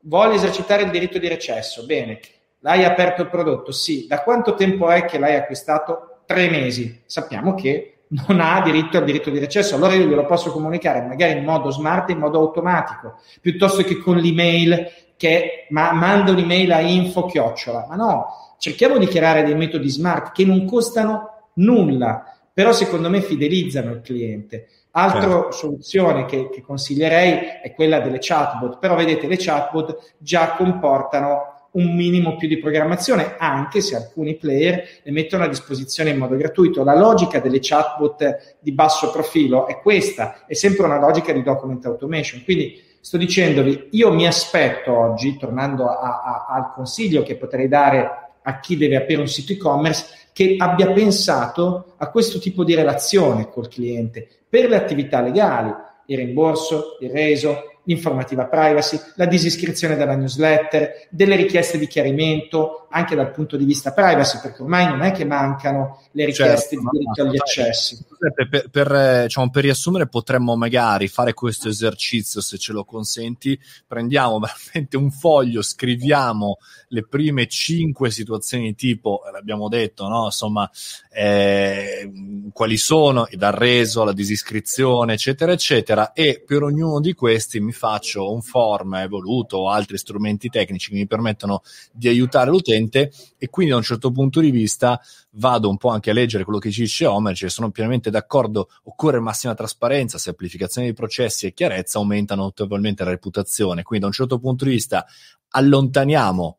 [0.02, 1.86] Vuole esercitare il diritto di recesso?
[1.86, 2.19] Bene.
[2.60, 3.71] L'hai aperto il prodotto?
[3.71, 4.08] Sì.
[4.08, 6.21] Da quanto tempo è che l'hai acquistato?
[6.26, 7.04] Tre mesi.
[7.06, 7.93] Sappiamo che
[8.28, 11.71] non ha diritto al diritto di recesso, allora io glielo posso comunicare magari in modo
[11.71, 17.86] smart, in modo automatico, piuttosto che con l'email che ma, manda un'email a info chiocciola.
[17.89, 23.22] Ma no, cerchiamo di creare dei metodi smart che non costano nulla, però secondo me
[23.22, 24.68] fidelizzano il cliente.
[24.92, 25.52] Altra certo.
[25.52, 31.96] soluzione che, che consiglierei è quella delle chatbot, però vedete le chatbot già comportano un
[31.96, 36.84] minimo più di programmazione, anche se alcuni player le mettono a disposizione in modo gratuito.
[36.84, 41.84] La logica delle chatbot di basso profilo è questa, è sempre una logica di document
[41.86, 42.44] automation.
[42.44, 48.23] Quindi sto dicendovi, io mi aspetto oggi, tornando a, a, al consiglio che potrei dare
[48.43, 53.49] a chi deve aprire un sito e-commerce, che abbia pensato a questo tipo di relazione
[53.49, 55.71] col cliente per le attività legali,
[56.08, 63.15] il rimborso, il reso, l'informativa privacy, la disiscrizione dalla newsletter, delle richieste di chiarimento anche
[63.15, 67.00] dal punto di vista privacy, perché ormai non è che mancano le richieste certo, di
[67.00, 68.06] diritto agli accessi.
[68.19, 74.39] Per, per, diciamo, per, riassumere, potremmo magari fare questo esercizio, se ce lo consenti, prendiamo
[74.39, 76.58] veramente un foglio, scriviamo
[76.89, 80.26] le prime cinque situazioni tipo, l'abbiamo detto, no?
[80.26, 80.69] insomma,
[81.12, 82.12] eh,
[82.54, 88.32] quali sono, dal reso alla disiscrizione, eccetera, eccetera, e per ognuno di questi mi faccio
[88.32, 93.72] un form evoluto o altri strumenti tecnici che mi permettono di aiutare l'utente e quindi
[93.72, 95.00] da un certo punto di vista
[95.32, 98.70] vado un po' anche a leggere quello che ci dice Homer, cioè sono pienamente d'accordo,
[98.84, 104.18] occorre massima trasparenza, semplificazione dei processi e chiarezza aumentano notevolmente la reputazione, quindi da un
[104.18, 105.06] certo punto di vista
[105.50, 106.58] allontaniamo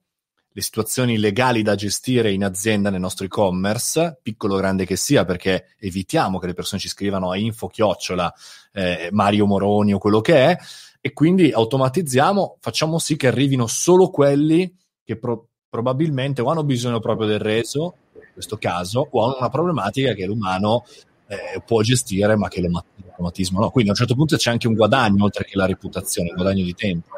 [0.57, 5.25] le situazioni legali da gestire in azienda nel nostro e-commerce, piccolo o grande che sia,
[5.25, 8.33] perché evitiamo che le persone ci scrivano a info chiocciola
[8.73, 10.59] eh, Mario Moroni o quello che è,
[11.07, 16.99] e quindi automatizziamo, facciamo sì che arrivino solo quelli che pro- probabilmente o hanno bisogno
[16.99, 20.87] proprio del reso, in questo caso, o hanno una problematica che l'umano
[21.27, 23.69] eh, può gestire, ma che l'automatismo no.
[23.69, 26.65] Quindi a un certo punto c'è anche un guadagno, oltre che la reputazione, un guadagno
[26.65, 27.11] di tempo.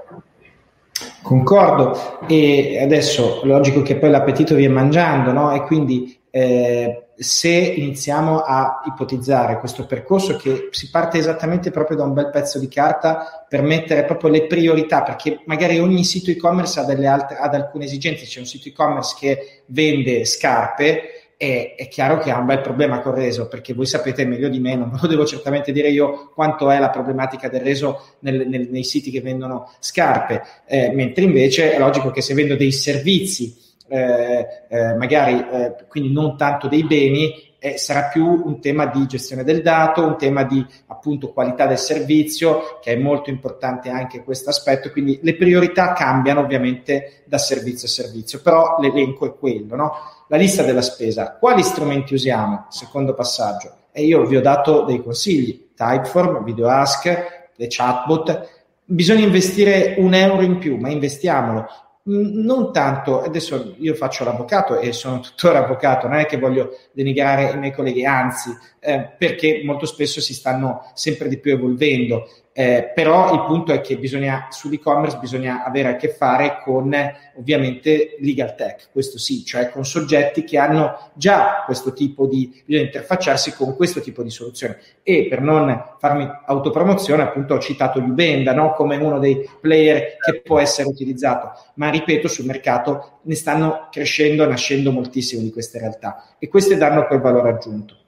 [1.23, 5.53] Concordo, e adesso logico che poi l'appetito viene mangiando, no?
[5.53, 12.05] E quindi eh, se iniziamo a ipotizzare questo percorso che si parte esattamente proprio da
[12.05, 16.79] un bel pezzo di carta per mettere proprio le priorità, perché magari ogni sito e-commerce
[16.79, 22.19] ha, altre, ha alcune esigenze, c'è un sito e-commerce che vende scarpe, e è chiaro
[22.19, 24.99] che ha un bel problema col reso, perché voi sapete meglio di me, non ve
[25.01, 29.11] lo devo certamente dire io quanto è la problematica del reso nel, nel, nei siti
[29.11, 34.95] che vendono scarpe, eh, mentre invece è logico che se vendo dei servizi eh, eh,
[34.95, 39.63] magari eh, quindi non tanto dei beni, eh, sarà più un tema di gestione del
[39.63, 44.91] dato, un tema di appunto qualità del servizio, che è molto importante anche questo aspetto.
[44.91, 49.93] Quindi le priorità cambiano ovviamente da servizio a servizio, però l'elenco è quello, no?
[50.29, 51.37] La lista della spesa.
[51.39, 52.67] Quali strumenti usiamo?
[52.69, 53.73] Secondo passaggio.
[53.91, 58.55] E io vi ho dato dei consigli: Typeform, VideoAsk, le chatbot.
[58.85, 61.67] Bisogna investire un euro in più, ma investiamolo
[62.07, 67.51] non tanto, adesso io faccio l'avvocato e sono tuttora avvocato, non è che voglio denigrare
[67.51, 72.91] i miei colleghi, anzi, eh, perché molto spesso si stanno sempre di più evolvendo eh,
[72.95, 76.91] però il punto è che bisogna, sull'e-commerce bisogna avere a che fare con
[77.35, 82.87] ovviamente legal tech, questo sì, cioè con soggetti che hanno già questo tipo di, bisogna
[82.87, 84.79] interfacciarsi con questo tipo di soluzione.
[85.03, 88.73] E per non farmi autopromozione, appunto ho citato Ubenda no?
[88.73, 94.45] come uno dei player che può essere utilizzato, ma ripeto, sul mercato ne stanno crescendo
[94.45, 98.05] e nascendo moltissime di queste realtà e queste danno quel valore aggiunto.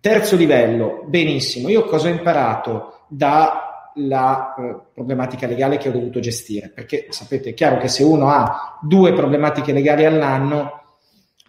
[0.00, 2.92] Terzo livello, benissimo, io cosa ho imparato?
[3.08, 6.70] dalla eh, problematica legale che ho dovuto gestire.
[6.70, 10.82] Perché sapete, è chiaro che se uno ha due problematiche legali all'anno,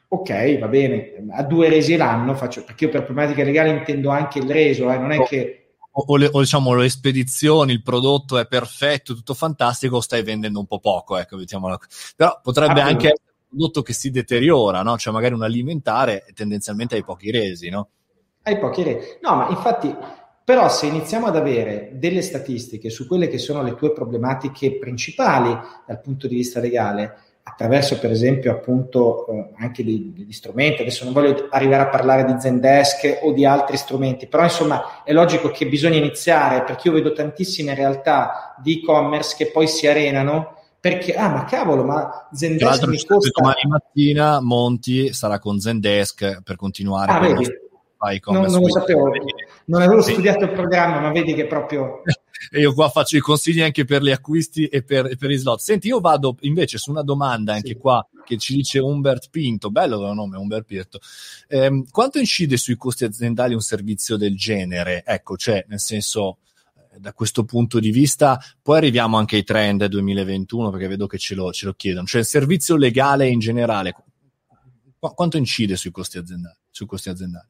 [0.07, 4.39] ok, va bene, a due resi l'anno faccio, perché io per problematica legale intendo anche
[4.39, 5.55] il reso, eh, non è che
[5.91, 10.65] o, le, o, diciamo le spedizioni, il prodotto è perfetto, tutto fantastico, stai vendendo un
[10.65, 11.77] po' poco, ecco, mettiamola.
[12.15, 14.97] Però potrebbe ah, anche essere un prodotto che si deteriora, no?
[14.97, 17.89] Cioè magari un alimentare tendenzialmente hai pochi resi, no?
[18.43, 19.17] Hai pochi resi.
[19.21, 19.95] No, ma infatti
[20.49, 25.55] però se iniziamo ad avere delle statistiche su quelle che sono le tue problematiche principali
[25.85, 31.13] dal punto di vista legale, attraverso per esempio appunto eh, anche degli strumenti, adesso non
[31.13, 35.67] voglio arrivare a parlare di Zendesk o di altri strumenti, però insomma è logico che
[35.67, 41.29] bisogna iniziare perché io vedo tantissime realtà di e-commerce che poi si arenano perché, ah
[41.29, 43.29] ma cavolo, ma Zendesk mi costa...
[43.39, 47.11] Domani mattina Monti sarà con Zendesk per continuare.
[47.11, 47.45] Ah, vedi,
[48.25, 49.11] non, non lo sapevo,
[49.65, 50.13] non avevo sì.
[50.13, 52.01] studiato il programma, ma vedi che proprio...
[52.51, 55.35] e io qua faccio i consigli anche per gli acquisti e per, e per i
[55.35, 55.59] slot.
[55.59, 57.75] Senti, io vado invece su una domanda anche sì.
[57.75, 60.99] qua che ci dice Umbert Pinto, bello il nome Umbert Pinto.
[61.47, 65.03] Eh, quanto incide sui costi aziendali un servizio del genere?
[65.05, 66.37] Ecco, cioè, nel senso
[66.93, 68.39] eh, da questo punto di vista.
[68.61, 72.07] Poi arriviamo anche ai trend 2021 perché vedo che ce lo, ce lo chiedono.
[72.07, 76.55] Cioè il servizio legale in generale, qu- quanto incide sui costi aziendali?
[76.69, 77.47] Sui costi aziendali?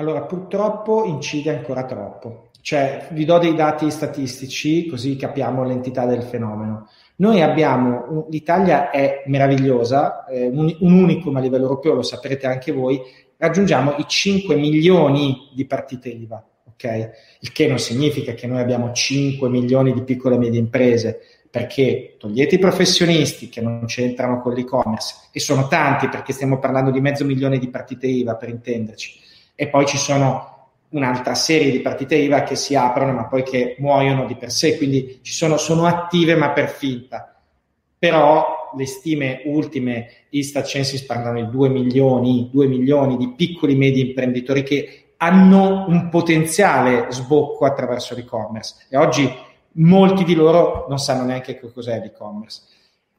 [0.00, 2.48] Allora, purtroppo incide ancora troppo.
[2.62, 6.88] Cioè, vi do dei dati statistici così capiamo l'entità del fenomeno.
[7.16, 12.72] Noi abbiamo, l'Italia è meravigliosa, eh, un, un unicum a livello europeo, lo saprete anche
[12.72, 12.98] voi,
[13.36, 17.10] raggiungiamo i 5 milioni di partite IVA, ok?
[17.40, 22.16] Il che non significa che noi abbiamo 5 milioni di piccole e medie imprese, perché
[22.18, 27.02] togliete i professionisti che non c'entrano con l'e-commerce, e sono tanti perché stiamo parlando di
[27.02, 29.28] mezzo milione di partite IVA per intenderci,
[29.60, 33.76] e poi ci sono un'altra serie di partite IVA che si aprono ma poi che
[33.78, 37.38] muoiono di per sé, quindi sono, sono attive ma per finta.
[37.98, 43.76] Però le stime ultime Istat Censis parlano di 2 milioni, 2 milioni di piccoli e
[43.76, 49.30] medi imprenditori che hanno un potenziale sbocco attraverso l'e-commerce e oggi
[49.72, 52.62] molti di loro non sanno neanche che cos'è l'e-commerce.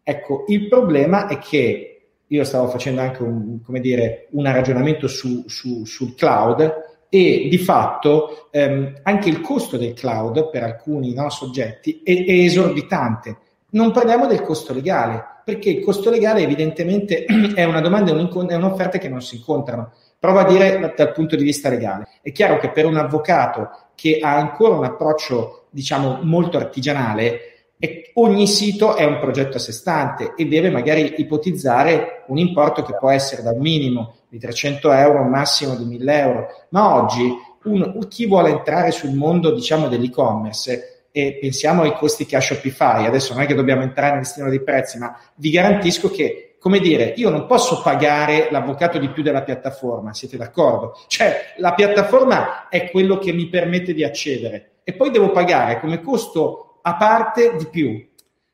[0.02, 1.91] Ecco, il problema è che
[2.32, 8.48] io stavo facendo anche un, dire, un ragionamento su, su, sul cloud e di fatto
[8.52, 13.38] ehm, anche il costo del cloud per alcuni no, soggetti è, è, esorbitante.
[13.72, 18.98] Non parliamo del costo legale, perché il costo legale evidentemente è una domanda e un'offerta
[18.98, 19.92] che non si incontrano.
[20.18, 22.08] Provo a dire dal punto di vista legale.
[22.22, 27.51] È chiaro che per un avvocato che ha ancora un approccio, diciamo, molto artigianale,
[27.84, 32.84] e ogni sito è un progetto a sé stante e deve magari ipotizzare un importo
[32.84, 36.48] che può essere dal minimo di 300 euro a un massimo di 1000 euro.
[36.70, 42.36] Ma oggi un, chi vuole entrare sul mondo diciamo, dell'e-commerce e pensiamo ai costi che
[42.36, 46.12] ha Shopify, adesso non è che dobbiamo entrare nel destino dei prezzi, ma vi garantisco
[46.12, 50.96] che, come dire, io non posso pagare l'avvocato di più della piattaforma, siete d'accordo?
[51.08, 56.00] Cioè, la piattaforma è quello che mi permette di accedere e poi devo pagare come
[56.00, 58.10] costo a parte di più.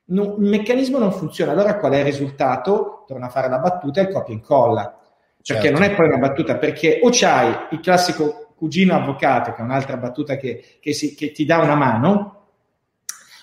[0.09, 1.51] No, il meccanismo non funziona.
[1.51, 3.03] Allora qual è il risultato?
[3.07, 4.97] Torna a fare la battuta e il copia e incolla.
[5.41, 5.79] Perché certo.
[5.79, 9.97] non è poi una battuta, perché o c'hai il classico cugino avvocato, che è un'altra
[9.97, 12.37] battuta che, che, si, che ti dà una mano,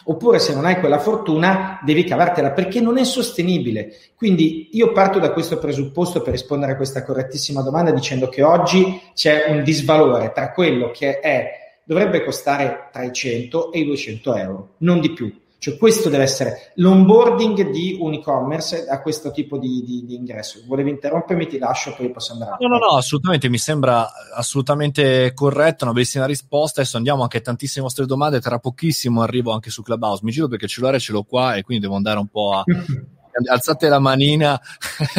[0.05, 3.95] oppure se non hai quella fortuna devi cavartela perché non è sostenibile.
[4.17, 9.01] Quindi io parto da questo presupposto per rispondere a questa correttissima domanda dicendo che oggi
[9.15, 14.35] c'è un disvalore tra quello che è dovrebbe costare tra i 100 e i 200
[14.35, 15.43] euro, non di più.
[15.65, 20.63] Cioè questo deve essere l'onboarding di un e-commerce a questo tipo di, di, di ingresso.
[20.67, 22.57] Volevi interrompermi, ti lascio, poi posso andare.
[22.61, 26.83] No, no, no, assolutamente, mi sembra assolutamente corretta, una bellissima risposta.
[26.83, 30.21] Adesso andiamo anche a tantissime vostre domande, tra pochissimo arrivo anche su Clubhouse.
[30.23, 32.65] Mi giro perché il cellulare ce l'ho qua e quindi devo andare un po' a...
[33.51, 34.61] alzate la manina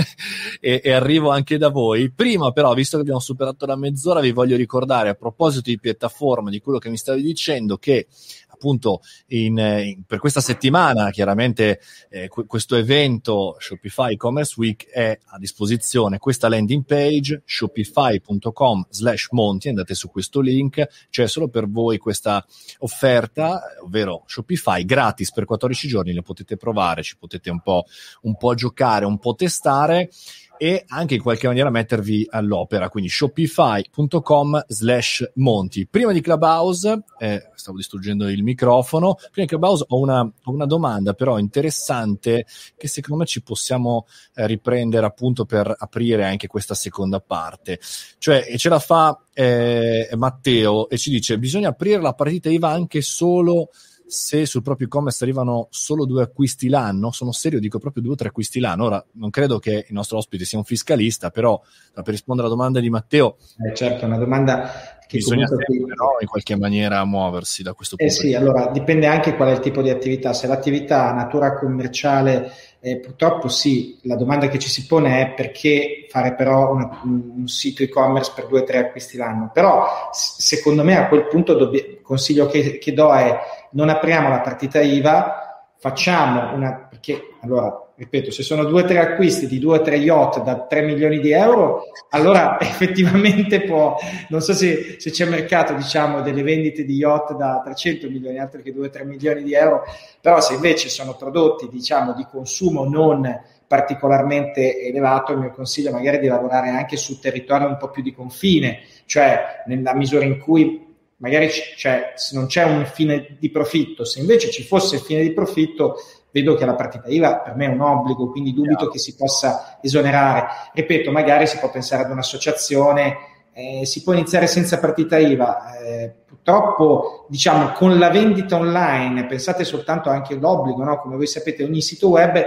[0.60, 2.12] e, e, arrivo anche da voi.
[2.12, 6.49] Prima però, visto che abbiamo superato la mezz'ora, vi voglio ricordare a proposito di piattaforma,
[6.49, 8.08] di quello che mi stavi dicendo, che
[8.56, 15.38] appunto in, in, per questa settimana chiaramente eh, questo evento Shopify E-Commerce Week è a
[15.38, 16.18] disposizione.
[16.18, 20.86] Questa landing page shopify.com slash monti andate su questo link.
[21.10, 22.46] C'è solo per voi questa
[22.80, 27.86] offerta ovvero Shopify gratis per 14 giorni le potete provare ci potete un po',
[28.22, 30.10] un po giocare un po' testare
[30.58, 35.88] e anche in qualche maniera mettervi all'opera, quindi shopify.com slash monti.
[35.88, 40.65] Prima di Clubhouse, eh, stavo distruggendo il microfono, prima di Clubhouse ho una, ho una
[40.65, 42.46] domanda però interessante
[42.78, 47.80] che secondo me ci possiamo eh, riprendere appunto per aprire anche questa seconda parte.
[48.18, 52.70] Cioè, e ce la fa eh, Matteo e ci dice, bisogna aprire la partita IVA
[52.70, 53.69] anche solo
[54.08, 58.15] se sul proprio e-commerce arrivano solo due acquisti l'anno, sono serio, dico proprio due o
[58.15, 58.85] tre acquisti l'anno.
[58.85, 61.60] Ora, non credo che il nostro ospite sia un fiscalista, però
[61.93, 63.37] per rispondere alla domanda di Matteo...
[63.69, 68.06] Eh certo, una domanda che Bisogna sempre, però in qualche maniera muoversi da questo eh
[68.06, 70.33] punto eh sì, allora dipende anche qual è il tipo di attività.
[70.33, 75.33] Se l'attività ha natura commerciale, eh, purtroppo sì, la domanda che ci si pone è
[75.33, 79.51] perché fare però una, un sito e-commerce per due o tre acquisti l'anno.
[79.53, 83.37] Però secondo me a quel punto il consiglio che, che do è
[83.71, 86.87] non apriamo la partita IVA, facciamo una...
[86.89, 90.65] perché allora ripeto, se sono due o tre acquisti di due o tre yacht da
[90.65, 93.98] 3 milioni di euro, allora effettivamente può,
[94.29, 98.62] non so se, se, c'è mercato, diciamo, delle vendite di yacht da 300 milioni, altro
[98.62, 99.83] che 2 o 3 milioni di euro,
[100.19, 106.19] però se invece sono prodotti, diciamo, di consumo non particolarmente elevato, il mio consiglio magari
[106.19, 110.85] di lavorare anche su territorio un po' più di confine, cioè nella misura in cui
[111.17, 115.31] magari c'è, non c'è un fine di profitto, se invece ci fosse il fine di
[115.31, 115.96] profitto,
[116.36, 118.92] vedo che la partita IVA per me è un obbligo, quindi dubito Chiaro.
[118.92, 120.48] che si possa esonerare.
[120.73, 125.77] Ripeto, magari si può pensare ad un'associazione, eh, si può iniziare senza partita IVA.
[125.77, 130.99] Eh, purtroppo, diciamo, con la vendita online, pensate soltanto anche all'obbligo, no?
[130.99, 132.37] come voi sapete, ogni sito web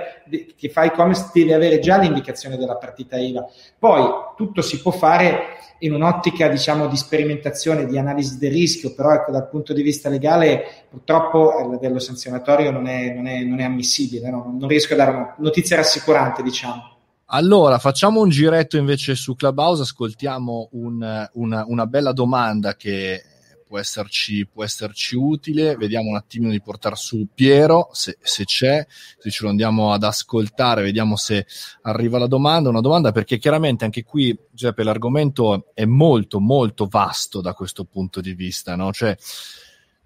[0.54, 3.46] che fa e-commerce deve avere già l'indicazione della partita IVA.
[3.78, 4.04] Poi
[4.36, 9.30] tutto si può fare in un'ottica diciamo di sperimentazione, di analisi del rischio, però ecco,
[9.30, 13.64] dal punto di vista legale purtroppo il livello sanzionatorio non è, non è, non è
[13.64, 14.54] ammissibile, no?
[14.58, 16.96] non riesco a dare una notizia rassicurante diciamo.
[17.30, 23.22] Allora, facciamo un giretto invece su Clubhouse, ascoltiamo un, una, una bella domanda che
[23.66, 25.76] può esserci, può esserci utile.
[25.76, 28.86] Vediamo un attimino di portare su Piero, se, se, c'è,
[29.18, 31.46] se ce lo andiamo ad ascoltare, vediamo se
[31.82, 32.70] arriva la domanda.
[32.70, 38.22] Una domanda perché chiaramente anche qui, Giuseppe, l'argomento è molto, molto vasto da questo punto
[38.22, 38.90] di vista, no?
[38.90, 39.14] Cioè,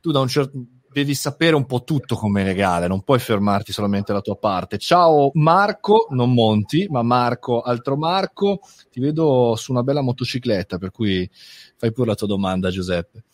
[0.00, 0.58] tu da un certo
[0.92, 4.78] devi sapere un po' tutto come legale, non puoi fermarti solamente alla tua parte.
[4.78, 10.90] Ciao Marco, non Monti, ma Marco, altro Marco, ti vedo su una bella motocicletta, per
[10.90, 11.28] cui
[11.76, 13.24] fai pure la tua domanda Giuseppe.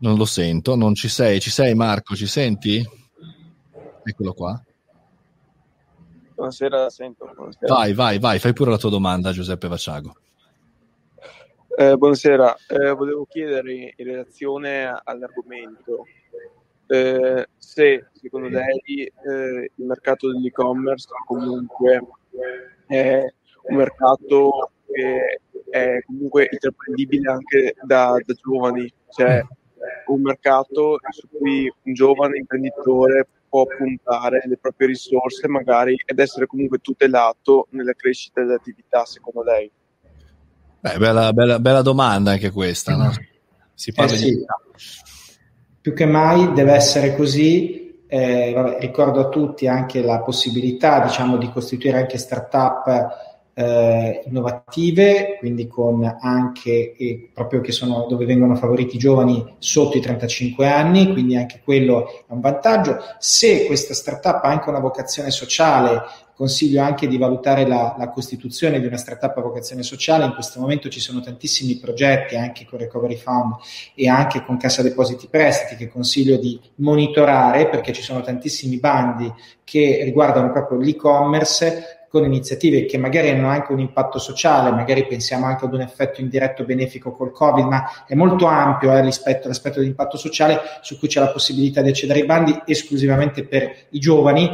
[0.00, 1.40] Non lo sento, non ci sei.
[1.40, 2.86] Ci sei Marco, ci senti?
[4.04, 4.62] Eccolo qua.
[6.36, 7.28] Buonasera, sento.
[7.34, 7.74] Buonasera.
[7.74, 10.14] Vai, vai, vai, fai pure la tua domanda Giuseppe Vaciago.
[11.80, 16.06] Eh, buonasera, eh, volevo chiedere in relazione all'argomento
[16.88, 22.04] eh, se secondo lei eh, il mercato dell'e-commerce comunque
[22.88, 23.24] è
[23.68, 29.40] un mercato che è comunque intraprendibile anche da, da giovani, cioè
[30.06, 36.46] un mercato su cui un giovane imprenditore può puntare le proprie risorse magari ed essere
[36.46, 39.70] comunque tutelato nella crescita dell'attività, secondo lei?
[40.80, 43.12] Beh, bella, bella, bella domanda anche questa, no?
[43.74, 44.24] Si parla eh sì.
[44.26, 44.44] di...
[45.80, 48.04] Più che mai deve essere così.
[48.06, 53.08] Eh, vabbè, ricordo a tutti anche la possibilità diciamo, di costituire anche start-up
[53.58, 59.96] eh, innovative, quindi con anche eh, proprio che sono dove vengono favoriti i giovani sotto
[59.96, 62.98] i 35 anni, quindi anche quello è un vantaggio.
[63.18, 66.02] Se questa startup ha anche una vocazione sociale,
[66.36, 70.24] consiglio anche di valutare la, la, costituzione di una startup a vocazione sociale.
[70.24, 73.56] In questo momento ci sono tantissimi progetti anche con Recovery Fund
[73.96, 79.32] e anche con Cassa Depositi Prestiti che consiglio di monitorare perché ci sono tantissimi bandi
[79.64, 85.46] che riguardano proprio l'e-commerce con iniziative che magari hanno anche un impatto sociale, magari pensiamo
[85.46, 89.80] anche ad un effetto indiretto benefico col Covid, ma è molto ampio eh, rispetto all'aspetto
[89.80, 94.48] dell'impatto sociale su cui c'è la possibilità di accedere ai bandi esclusivamente per i giovani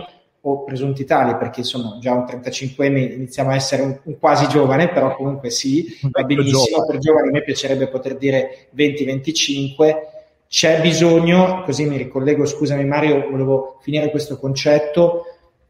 [0.46, 4.88] o presunti tali, perché insomma già un 35enne iniziamo a essere un, un quasi giovane,
[4.88, 6.86] però comunque sì, va benissimo, giovane.
[6.86, 10.12] per giovani a me piacerebbe poter dire 20-25,
[10.48, 15.24] c'è bisogno, così mi ricollego, scusami Mario, volevo finire questo concetto,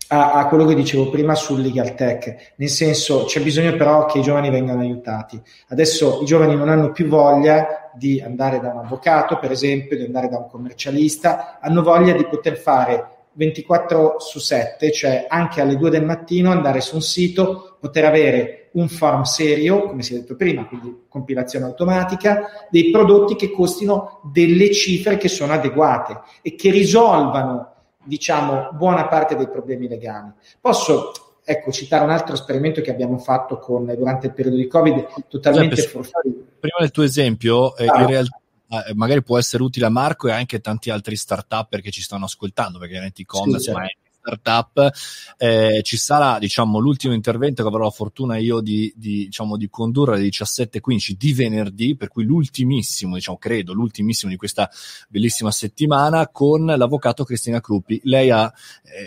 [0.08, 4.18] a, a, quello che dicevo prima sul legal tech, nel senso c'è bisogno però che
[4.18, 5.40] i giovani vengano aiutati.
[5.68, 10.04] Adesso i giovani non hanno più voglia di andare da un avvocato, per esempio, di
[10.04, 15.76] andare da un commercialista, hanno voglia di poter fare 24 su 7, cioè anche alle
[15.76, 20.18] 2 del mattino andare su un sito, poter avere un form serio, come si è
[20.18, 26.54] detto prima, quindi compilazione automatica, dei prodotti che costino delle cifre che sono adeguate e
[26.54, 27.73] che risolvano
[28.04, 30.30] diciamo, buona parte dei problemi legali.
[30.60, 31.12] Posso
[31.44, 35.82] ecco, citare un altro esperimento che abbiamo fatto con, durante il periodo di Covid, totalmente
[35.82, 38.00] for Prima del tuo esempio, eh, ah.
[38.00, 41.90] in realtà eh, magari può essere utile a Marco e anche tanti altri start-up che
[41.90, 44.90] ci stanno ascoltando, perché veramente e-commerce sì, è startup.
[45.36, 49.68] Eh, ci sarà, diciamo, l'ultimo intervento che avrò la fortuna io di, di, diciamo, di
[49.68, 54.70] condurre alle 17.15 di venerdì, per cui l'ultimissimo, diciamo, credo, l'ultimissimo di questa
[55.08, 58.00] bellissima settimana con l'avvocato Cristina Cruppi.
[58.04, 58.50] Lei ha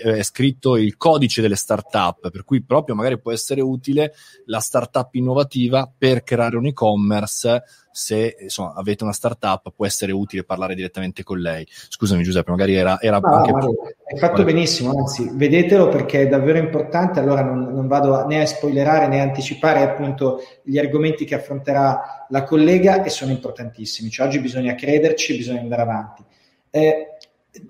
[0.04, 4.14] eh, scritto il codice delle startup, per cui proprio magari può essere utile
[4.46, 7.64] la startup innovativa per creare un e-commerce
[7.98, 11.68] se insomma, avete una startup può essere utile parlare direttamente con lei.
[11.68, 13.52] Scusami Giuseppe, magari era, era no, anche...
[13.52, 18.42] No, hai fatto benissimo, anzi vedetelo perché è davvero importante, allora non, non vado né
[18.42, 24.12] a spoilerare né a anticipare appunto gli argomenti che affronterà la collega e sono importantissimi,
[24.12, 26.24] cioè oggi bisogna crederci, bisogna andare avanti.
[26.70, 27.18] Eh,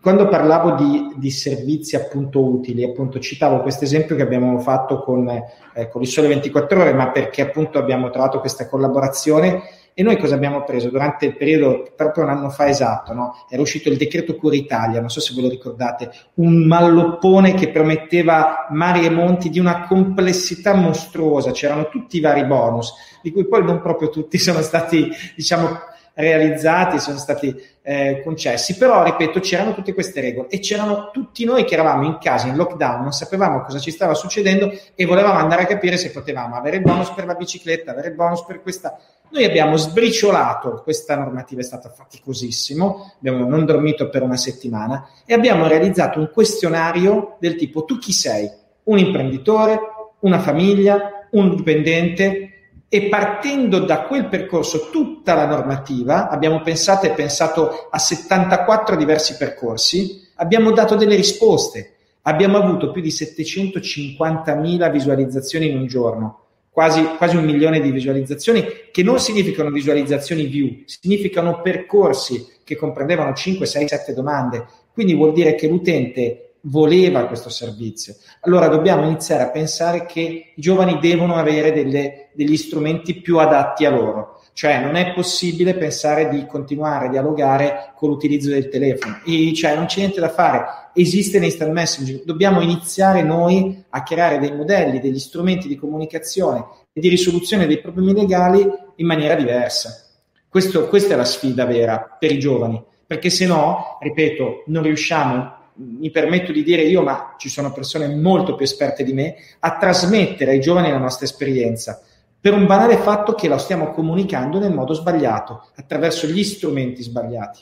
[0.01, 5.29] quando parlavo di, di, servizi appunto utili, appunto citavo questo esempio che abbiamo fatto con,
[5.29, 9.63] eh, con il Sole 24 Ore, ma perché appunto abbiamo trovato questa collaborazione
[9.99, 13.47] e noi cosa abbiamo preso durante il periodo, proprio un anno fa esatto, no?
[13.49, 17.69] era uscito il decreto Cura Italia, non so se ve lo ricordate, un malloppone che
[17.69, 22.93] prometteva mari e monti di una complessità mostruosa, c'erano tutti i vari bonus,
[23.23, 25.79] di cui poi non proprio tutti sono stati, diciamo,
[26.13, 31.63] realizzati, sono stati eh, concessi, però ripeto c'erano tutte queste regole e c'erano tutti noi
[31.63, 35.63] che eravamo in casa in lockdown, non sapevamo cosa ci stava succedendo e volevamo andare
[35.63, 38.99] a capire se potevamo avere il bonus per la bicicletta, avere il bonus per questa.
[39.29, 45.33] Noi abbiamo sbriciolato, questa normativa è stata faticosissimo, abbiamo non dormito per una settimana e
[45.33, 48.49] abbiamo realizzato un questionario del tipo tu chi sei?
[48.83, 49.79] Un imprenditore,
[50.19, 52.57] una famiglia, un dipendente,
[52.89, 59.35] e partendo da quel percorso tutta la normativa, abbiamo pensato e pensato a 74 diversi
[59.35, 66.39] percorsi, abbiamo dato delle risposte, abbiamo avuto più di 750.000 visualizzazioni in un giorno,
[66.77, 73.33] quasi, quasi un milione di visualizzazioni, che non significano visualizzazioni view, significano percorsi che comprendevano
[73.33, 74.63] 5, 6, 7 domande,
[74.93, 78.15] quindi vuol dire che l'utente voleva questo servizio.
[78.41, 83.83] Allora dobbiamo iniziare a pensare che i giovani devono avere delle, degli strumenti più adatti
[83.83, 84.36] a loro.
[84.57, 89.19] Cioè non è possibile pensare di continuare a dialogare con l'utilizzo del telefono.
[89.23, 90.89] E, cioè non c'è niente da fare.
[90.95, 92.23] Esiste l'instant messaging.
[92.23, 97.79] Dobbiamo iniziare noi a creare dei modelli, degli strumenti di comunicazione e di risoluzione dei
[97.79, 100.07] problemi legali in maniera diversa.
[100.49, 105.53] Questo, questa è la sfida vera per i giovani, perché se no, ripeto, non riusciamo
[105.79, 109.77] mi permetto di dire io, ma ci sono persone molto più esperte di me, a
[109.77, 112.01] trasmettere ai giovani la nostra esperienza,
[112.47, 117.61] per un banale fatto che la stiamo comunicando nel modo sbagliato, attraverso gli strumenti sbagliati.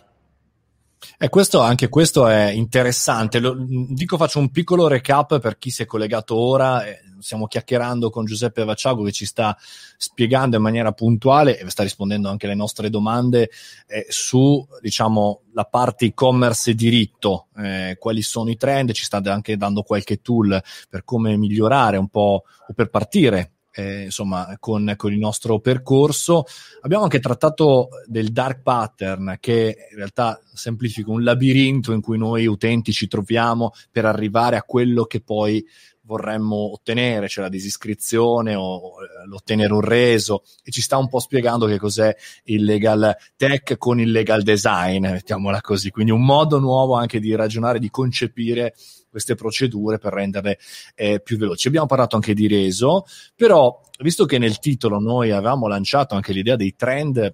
[1.17, 3.39] E questo, anche questo è interessante.
[3.39, 6.85] Lo, dico, faccio un piccolo recap per chi si è collegato ora.
[6.85, 9.57] Eh, stiamo chiacchierando con Giuseppe Vacciago che ci sta
[9.97, 13.49] spiegando in maniera puntuale e sta rispondendo anche alle nostre domande
[13.87, 19.19] eh, su, diciamo, la parte e-commerce e diritto, eh, quali sono i trend, ci sta
[19.25, 24.93] anche dando qualche tool per come migliorare un po' o per partire eh, insomma, con,
[24.95, 26.45] con, il nostro percorso.
[26.81, 32.45] Abbiamo anche trattato del dark pattern, che in realtà semplifica un labirinto in cui noi
[32.45, 35.65] utenti ci troviamo per arrivare a quello che poi
[36.05, 38.93] vorremmo ottenere, cioè la disiscrizione o
[39.27, 43.99] l'ottenere un reso e ci sta un po' spiegando che cos'è il legal tech con
[43.99, 48.75] il legal design, mettiamola così, quindi un modo nuovo anche di ragionare, di concepire
[49.09, 50.59] queste procedure per renderle
[50.93, 51.67] eh, più veloci.
[51.67, 56.55] Abbiamo parlato anche di reso, però visto che nel titolo noi avevamo lanciato anche l'idea
[56.55, 57.33] dei trend,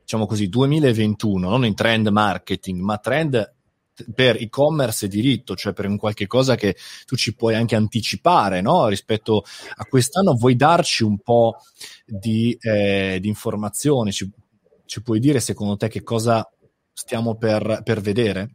[0.00, 3.54] diciamo così, 2021, non in trend marketing, ma trend
[4.14, 6.76] per e-commerce e diritto, cioè per un qualche cosa che
[7.06, 8.88] tu ci puoi anche anticipare no?
[8.88, 9.44] rispetto
[9.76, 11.56] a quest'anno, vuoi darci un po'
[12.04, 14.12] di, eh, di informazioni?
[14.12, 14.30] Ci,
[14.84, 16.48] ci, puoi dire secondo te che cosa
[16.92, 18.54] stiamo per, per vedere?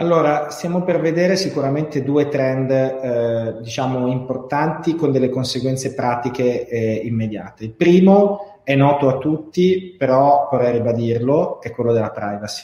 [0.00, 7.00] Allora, stiamo per vedere sicuramente due trend, eh, diciamo, importanti con delle conseguenze pratiche eh,
[7.04, 7.64] immediate.
[7.64, 12.62] Il primo è noto a tutti, però vorrei ribadirlo, è quello della privacy.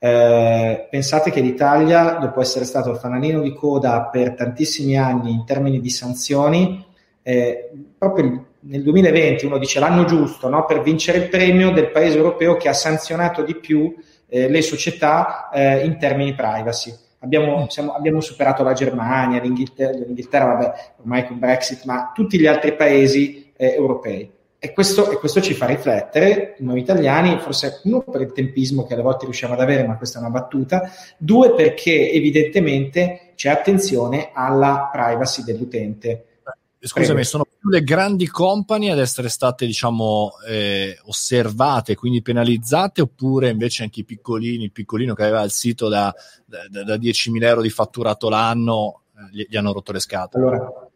[0.00, 5.44] Eh, pensate che l'Italia, dopo essere stato il fanalino di coda per tantissimi anni in
[5.44, 6.84] termini di sanzioni,
[7.22, 10.64] eh, proprio nel 2020 uno dice l'anno giusto no?
[10.64, 13.94] per vincere il premio del paese europeo che ha sanzionato di più
[14.28, 16.94] eh, le società eh, in termini privacy.
[17.20, 22.46] Abbiamo, siamo, abbiamo, superato la Germania, l'Inghilterra, l'Inghilterra, vabbè, ormai con Brexit, ma tutti gli
[22.46, 24.30] altri paesi eh, europei.
[24.60, 28.94] E questo, e questo, ci fa riflettere, noi italiani, forse uno per il tempismo che
[28.94, 34.30] alle volte riusciamo ad avere, ma questa è una battuta, due perché evidentemente c'è attenzione
[34.34, 36.40] alla privacy dell'utente.
[36.80, 43.50] scusami, sono più le grandi company ad essere state, diciamo, eh, osservate, quindi penalizzate, oppure
[43.50, 46.12] invece anche i piccolini, il piccolino che aveva il sito da,
[46.44, 50.44] da, da 10.000 euro di fatturato l'anno, eh, gli, gli, hanno rotto le scatole?
[50.44, 50.88] Allora,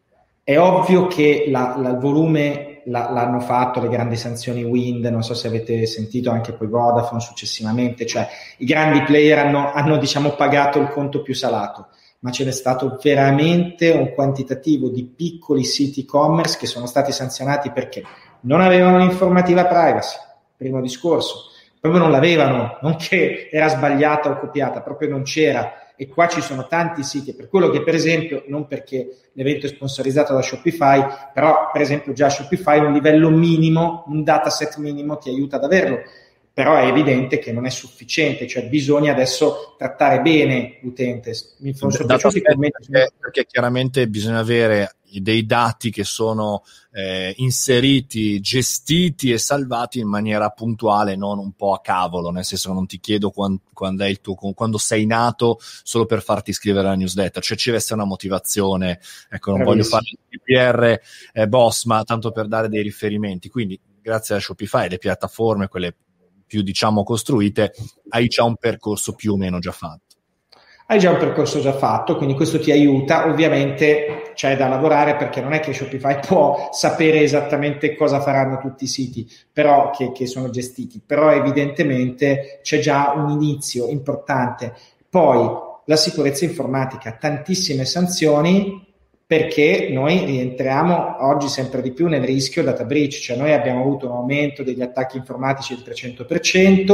[0.43, 5.23] è ovvio che la, la, il volume la, l'hanno fatto, le grandi sanzioni Wind, non
[5.23, 8.27] so se avete sentito anche poi Vodafone successivamente, cioè
[8.57, 11.87] i grandi player hanno, hanno diciamo pagato il conto più salato
[12.23, 17.71] ma ce n'è stato veramente un quantitativo di piccoli siti e-commerce che sono stati sanzionati
[17.71, 18.01] perché
[18.41, 20.17] non avevano l'informativa privacy,
[20.55, 25.73] primo discorso, proprio non l'avevano, non che era sbagliata o copiata, proprio non c'era.
[25.95, 29.69] E qua ci sono tanti siti, per quello che per esempio, non perché l'evento è
[29.69, 35.29] sponsorizzato da Shopify, però per esempio già Shopify un livello minimo, un dataset minimo ti
[35.29, 36.01] aiuta ad averlo
[36.53, 41.33] però è evidente che non è sufficiente, cioè bisogna adesso trattare bene l'utente.
[41.57, 49.37] Mi sono perché, perché chiaramente bisogna avere dei dati che sono eh, inseriti, gestiti e
[49.37, 53.31] salvati in maniera puntuale, non un po' a cavolo, nel senso che non ti chiedo
[53.31, 57.77] quando, quando, tuo, quando sei nato solo per farti iscrivere alla newsletter, cioè ci deve
[57.77, 58.99] essere una motivazione,
[59.29, 59.65] ecco, non Bravissimo.
[59.65, 64.39] voglio fare il PR eh, boss, ma tanto per dare dei riferimenti, quindi grazie a
[64.39, 65.95] Shopify le piattaforme, quelle
[66.45, 67.73] più diciamo costruite,
[68.09, 70.12] hai già un percorso più o meno già fatto.
[70.93, 73.25] Hai già un percorso già fatto, quindi questo ti aiuta.
[73.27, 78.83] Ovviamente c'è da lavorare perché non è che Shopify può sapere esattamente cosa faranno tutti
[78.83, 84.75] i siti però, che, che sono gestiti, però evidentemente c'è già un inizio importante.
[85.09, 85.49] Poi
[85.85, 88.85] la sicurezza informatica, tantissime sanzioni
[89.25, 94.05] perché noi rientriamo oggi sempre di più nel rischio data breach, cioè noi abbiamo avuto
[94.05, 96.85] un aumento degli attacchi informatici del 300%,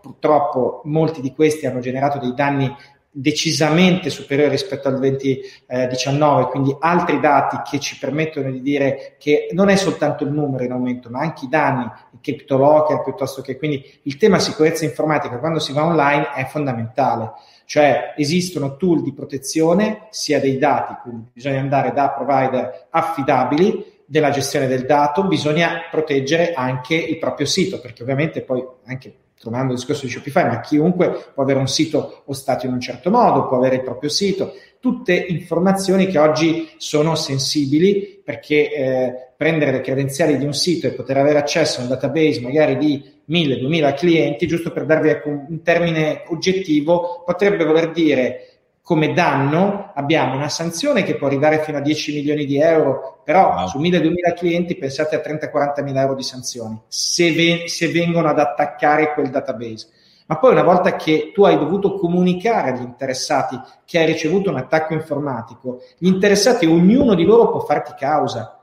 [0.00, 2.72] purtroppo molti di questi hanno generato dei danni
[3.12, 9.68] decisamente superiori rispetto al 2019, quindi altri dati che ci permettono di dire che non
[9.68, 13.84] è soltanto il numero in aumento, ma anche i danni, i CryptoLocker piuttosto che quindi
[14.02, 17.32] il tema sicurezza informatica quando si va online è fondamentale.
[17.64, 24.30] Cioè esistono tool di protezione sia dei dati, quindi bisogna andare da provider affidabili della
[24.30, 29.78] gestione del dato, bisogna proteggere anche il proprio sito, perché ovviamente poi anche trovando il
[29.78, 33.56] discorso di Shopify, ma chiunque può avere un sito ostatio in un certo modo, può
[33.56, 40.36] avere il proprio sito, tutte informazioni che oggi sono sensibili perché eh, prendere le credenziali
[40.36, 44.72] di un sito e poter avere accesso a un database magari di 1000-2000 clienti, giusto
[44.72, 48.59] per darvi ecco, un termine oggettivo, potrebbe voler dire
[48.90, 53.54] come danno abbiamo una sanzione che può arrivare fino a 10 milioni di euro, però
[53.54, 53.68] wow.
[53.68, 58.40] su 1000-2000 clienti pensate a 30-40 mila euro di sanzioni se, ve- se vengono ad
[58.40, 59.90] attaccare quel database.
[60.26, 64.56] Ma poi una volta che tu hai dovuto comunicare agli interessati che hai ricevuto un
[64.56, 68.60] attacco informatico, gli interessati, ognuno di loro può farti causa.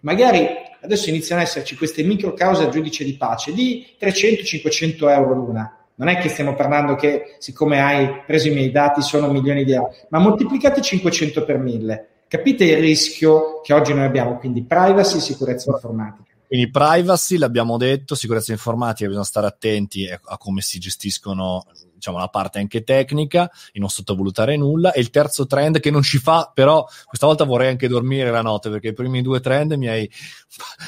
[0.00, 0.46] Magari
[0.82, 5.79] adesso iniziano ad esserci queste micro cause al giudice di pace di 300-500 euro l'una.
[6.00, 9.72] Non è che stiamo parlando che siccome hai preso i miei dati sono milioni di
[9.72, 12.08] euro, ma moltiplicate 500 per 1000.
[12.26, 14.38] Capite il rischio che oggi noi abbiamo?
[14.38, 16.29] Quindi privacy e sicurezza informatica.
[16.50, 22.26] Quindi privacy, l'abbiamo detto, sicurezza informatica, bisogna stare attenti a come si gestiscono diciamo, la
[22.26, 24.90] parte anche tecnica e non sottovalutare nulla.
[24.90, 28.42] E il terzo trend che non ci fa, però questa volta vorrei anche dormire la
[28.42, 30.10] notte perché i primi due trend mi hai...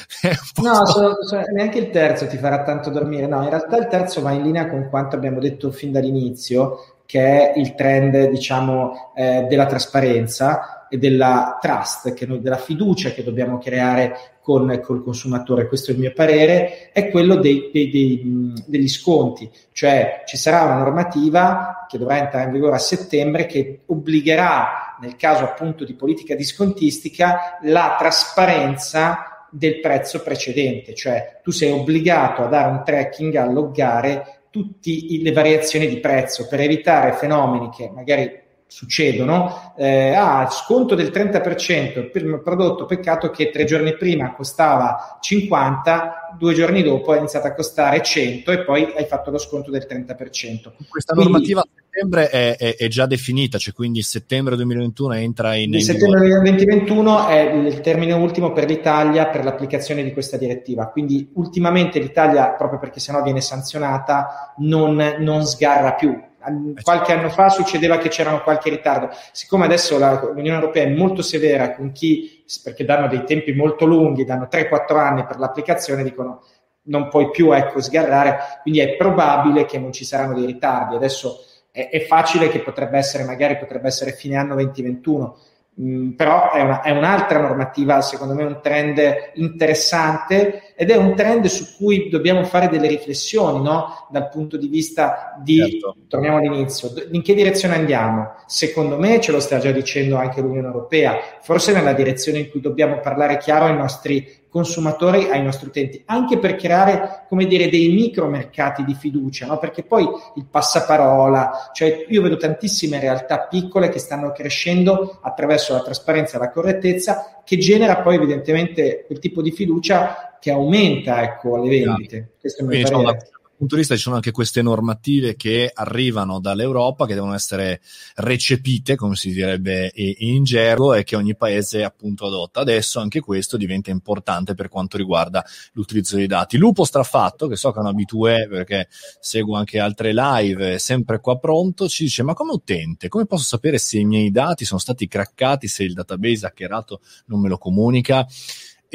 [0.61, 3.27] no, sono, sono, neanche il terzo ti farà tanto dormire.
[3.27, 7.53] No, in realtà il terzo va in linea con quanto abbiamo detto fin dall'inizio, che
[7.53, 13.57] è il trend, diciamo, eh, della trasparenza e della trust, noi, della fiducia che dobbiamo
[13.57, 18.87] creare con col consumatore, questo è il mio parere, è quello dei, dei, dei, degli
[18.87, 24.97] sconti, cioè ci sarà una normativa che dovrà entrare in vigore a settembre che obbligherà,
[25.01, 32.43] nel caso appunto di politica discontistica, la trasparenza del prezzo precedente, cioè tu sei obbligato
[32.43, 37.89] a dare un tracking, a loggare tutte le variazioni di prezzo per evitare fenomeni che
[37.91, 38.42] magari
[38.73, 45.19] succedono, eh, ah, sconto del 30% per il prodotto, peccato che tre giorni prima costava
[45.21, 49.69] 50, due giorni dopo è iniziato a costare 100 e poi hai fatto lo sconto
[49.69, 50.71] del 30%.
[50.89, 55.53] Questa quindi, normativa a settembre è, è, è, già definita, cioè quindi settembre 2021 entra
[55.53, 55.71] in...
[55.75, 61.29] Il settembre 2021 è il termine ultimo per l'Italia per l'applicazione di questa direttiva, quindi
[61.35, 66.31] ultimamente l'Italia, proprio perché sennò viene sanzionata, non, non sgarra più
[66.81, 67.11] qualche certo.
[67.11, 69.09] anno fa succedeva che c'era qualche ritardo.
[69.31, 73.85] Siccome adesso la, l'Unione Europea è molto severa con chi, perché danno dei tempi molto
[73.85, 76.43] lunghi, danno 3-4 anni per l'applicazione, dicono
[76.85, 80.95] non puoi più ecco, sgarrare, quindi è probabile che non ci saranno dei ritardi.
[80.95, 85.37] Adesso è, è facile che potrebbe essere, magari potrebbe essere fine anno 2021,
[85.81, 89.01] Mm, però è, una, è, un'altra normativa, secondo me un trend
[89.35, 94.07] interessante ed è un trend su cui dobbiamo fare delle riflessioni no?
[94.11, 95.95] dal punto di vista di, certo.
[96.07, 98.35] torniamo all'inizio, in che direzione andiamo?
[98.45, 102.61] Secondo me, ce lo sta già dicendo anche l'Unione Europea, forse nella direzione in cui
[102.61, 107.89] dobbiamo parlare chiaro ai nostri consumatori, ai nostri utenti, anche per creare, come dire, dei
[107.89, 109.57] micro mercati di fiducia, no?
[109.57, 115.81] perché poi il passaparola, cioè io vedo tantissime realtà piccole che stanno crescendo attraverso la
[115.81, 121.57] trasparenza e la correttezza, che genera poi evidentemente quel tipo di fiducia che aumenta ecco,
[121.57, 122.33] le vendite.
[122.39, 126.39] Questo è il mio parere punto di vista ci sono anche queste normative che arrivano
[126.39, 127.81] dall'Europa che devono essere
[128.15, 132.61] recepite, come si direbbe in gergo, e che ogni paese appunto adotta.
[132.61, 136.57] Adesso anche questo diventa importante per quanto riguarda l'utilizzo dei dati.
[136.57, 138.87] Lupo Strafatto, che so che è un abitué perché
[139.19, 143.77] seguo anche altre live, sempre qua pronto, ci dice ma come utente, come posso sapere
[143.77, 148.27] se i miei dati sono stati craccati, se il database hackerato non me lo comunica?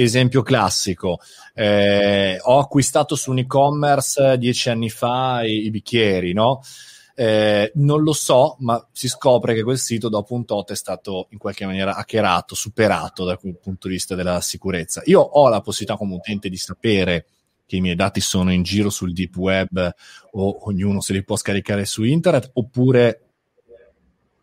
[0.03, 1.20] Esempio classico,
[1.55, 6.61] eh, ho acquistato su un e-commerce dieci anni fa i, i bicchieri, no?
[7.14, 11.26] Eh, non lo so, ma si scopre che quel sito dopo un tot è stato
[11.30, 15.03] in qualche maniera hackerato, superato dal punto di vista della sicurezza.
[15.07, 17.26] Io ho la possibilità come utente di sapere
[17.66, 19.94] che i miei dati sono in giro sul deep web
[20.32, 23.28] o ognuno se li può scaricare su internet oppure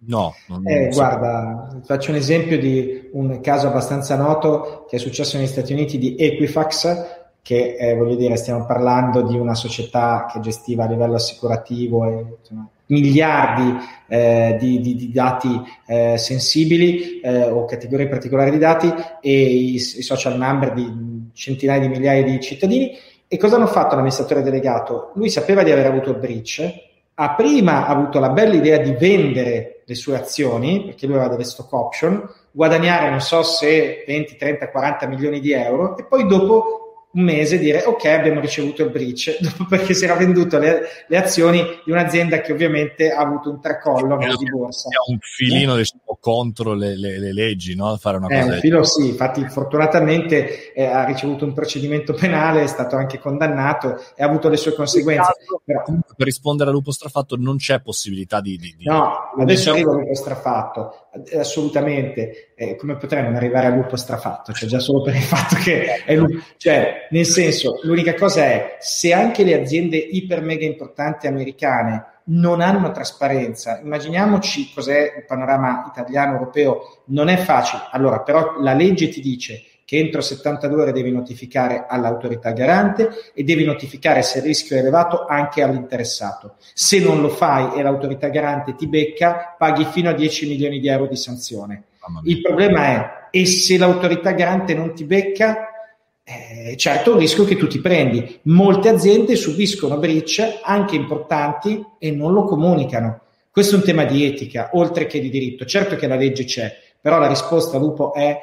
[0.08, 1.00] No, non, eh, so.
[1.00, 5.98] guarda, faccio un esempio di un caso abbastanza noto che è successo negli Stati Uniti
[5.98, 11.16] di Equifax, che eh, voglio dire, stiamo parlando di una società che gestiva a livello
[11.16, 13.78] assicurativo e, insomma, miliardi
[14.08, 19.74] eh, di, di, di, dati eh, sensibili eh, o categorie particolari di dati e i,
[19.76, 22.92] i, social number di centinaia di migliaia di cittadini.
[23.28, 25.12] E cosa hanno fatto l'amministratore delegato?
[25.16, 26.74] Lui sapeva di aver avuto il breach,
[27.16, 31.44] ha prima avuto la bella idea di vendere le sue azioni, perché lui aveva delle
[31.44, 36.85] stock option, guadagnare non so se 20, 30, 40 milioni di euro e poi dopo
[37.16, 41.18] un mese dire ok abbiamo ricevuto il breach dopo perché si era venduto le, le
[41.18, 44.90] azioni di un'azienda che ovviamente ha avuto un tracollo no, di borsa.
[44.90, 45.78] ha un filino eh?
[45.80, 47.96] diciamo, contro le, le, le, leggi no?
[47.98, 52.64] fare una eh, cosa un filo sì infatti fortunatamente eh, ha ricevuto un procedimento penale
[52.64, 55.34] è stato anche condannato e ha avuto le sue conseguenze.
[55.64, 59.94] Però, per rispondere a Lupo Strafatto non c'è possibilità di, di, di no adesso arriva
[59.94, 61.08] Lupo Strafatto.
[61.30, 62.54] Eh, assolutamente.
[62.56, 64.54] Eh, come potrei non arrivare a Lupo Strafatto?
[64.54, 68.78] Cioè già solo per il fatto che è lui cioè nel senso, l'unica cosa è,
[68.80, 75.86] se anche le aziende iper mega importanti americane non hanno trasparenza, immaginiamoci cos'è il panorama
[75.88, 77.84] italiano, europeo, non è facile.
[77.92, 83.44] Allora, però la legge ti dice che entro 72 ore devi notificare all'autorità garante e
[83.44, 86.56] devi notificare se il rischio è elevato anche all'interessato.
[86.74, 90.88] Se non lo fai e l'autorità garante ti becca, paghi fino a 10 milioni di
[90.88, 91.84] euro di sanzione.
[92.24, 95.75] Il problema è, e se l'autorità garante non ti becca,
[96.28, 98.40] eh, certo un rischio che tu ti prendi.
[98.44, 103.22] Molte aziende subiscono breach anche importanti e non lo comunicano.
[103.52, 105.66] Questo è un tema di etica, oltre che di diritto.
[105.66, 108.38] Certo che la legge c'è, però la risposta Lupo è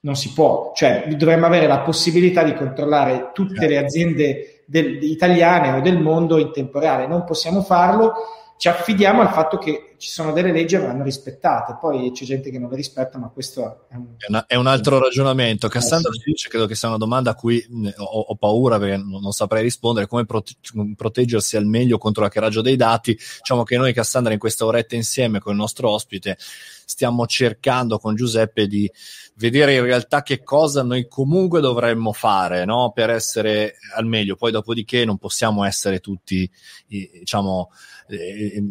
[0.00, 0.72] non si può.
[0.74, 6.38] Cioè, dovremmo avere la possibilità di controllare tutte le aziende del, italiane o del mondo
[6.38, 7.06] in tempo reale.
[7.06, 8.12] Non possiamo farlo
[8.56, 12.50] ci affidiamo al fatto che ci sono delle leggi che vanno rispettate, poi c'è gente
[12.50, 15.68] che non le rispetta, ma questo è un, è una, è un altro ragionamento.
[15.68, 16.30] Cassandra eh, sì.
[16.30, 17.64] dice, credo che sia una domanda a cui
[17.96, 20.54] ho, ho paura perché non, non, saprei rispondere, come prote-
[20.94, 23.12] proteggersi al meglio contro l'hackeraggio dei dati.
[23.12, 28.14] Diciamo che noi, Cassandra, in questa oretta insieme con il nostro ospite, stiamo cercando con
[28.14, 28.90] Giuseppe di
[29.36, 32.92] vedere in realtà che cosa noi comunque dovremmo fare no?
[32.92, 34.36] per essere al meglio.
[34.36, 36.48] Poi dopodiché non possiamo essere tutti,
[36.86, 37.70] diciamo,
[38.08, 38.62] eh,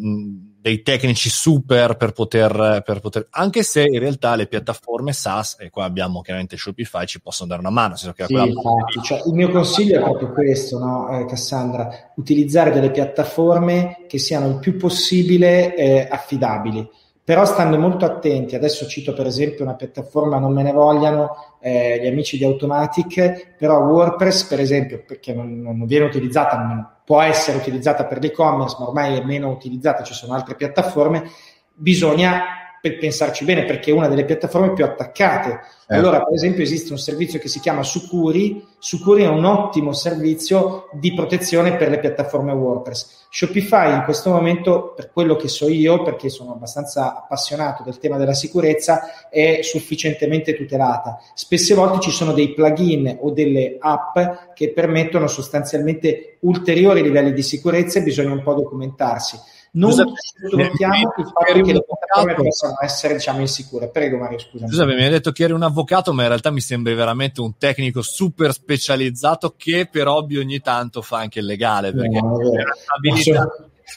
[0.64, 5.70] dei tecnici super per poter, per poter, anche se in realtà le piattaforme SaaS, e
[5.70, 7.96] qua abbiamo chiaramente Shopify, ci possono dare una mano.
[7.96, 14.06] Sì, infatti, cioè, il mio consiglio è proprio questo, no, eh, Cassandra, utilizzare delle piattaforme
[14.08, 16.90] che siano il più possibile eh, affidabili
[17.26, 22.02] però stando molto attenti, adesso cito per esempio una piattaforma, non me ne vogliano eh,
[22.02, 27.22] gli amici di Automatic, però WordPress per esempio, perché non, non viene utilizzata, non può
[27.22, 31.30] essere utilizzata per l'e-commerce, ma ormai è meno utilizzata, ci sono altre piattaforme,
[31.74, 35.62] bisogna per pensarci bene, perché è una delle piattaforme più attaccate.
[35.88, 35.96] Eh.
[35.96, 38.62] Allora, per esempio, esiste un servizio che si chiama Sucuri.
[38.78, 43.28] Sucuri è un ottimo servizio di protezione per le piattaforme WordPress.
[43.30, 48.18] Shopify in questo momento, per quello che so io, perché sono abbastanza appassionato del tema
[48.18, 51.22] della sicurezza, è sufficientemente tutelata.
[51.36, 54.20] Spesse volte ci sono dei plugin o delle app
[54.54, 59.40] che permettono sostanzialmente ulteriori livelli di sicurezza e bisogna un po' documentarsi
[59.76, 63.90] non sottovalutiamo il fatto che le piattaforme possano essere diciamo insicure.
[63.90, 64.68] Prego Mario, scusa.
[64.68, 67.58] Scusami, mi hai detto che eri un avvocato, ma in realtà mi sembri veramente un
[67.58, 72.76] tecnico super specializzato che per hobby ogni tanto fa anche il legale, perché no, la
[72.76, 73.50] stabilità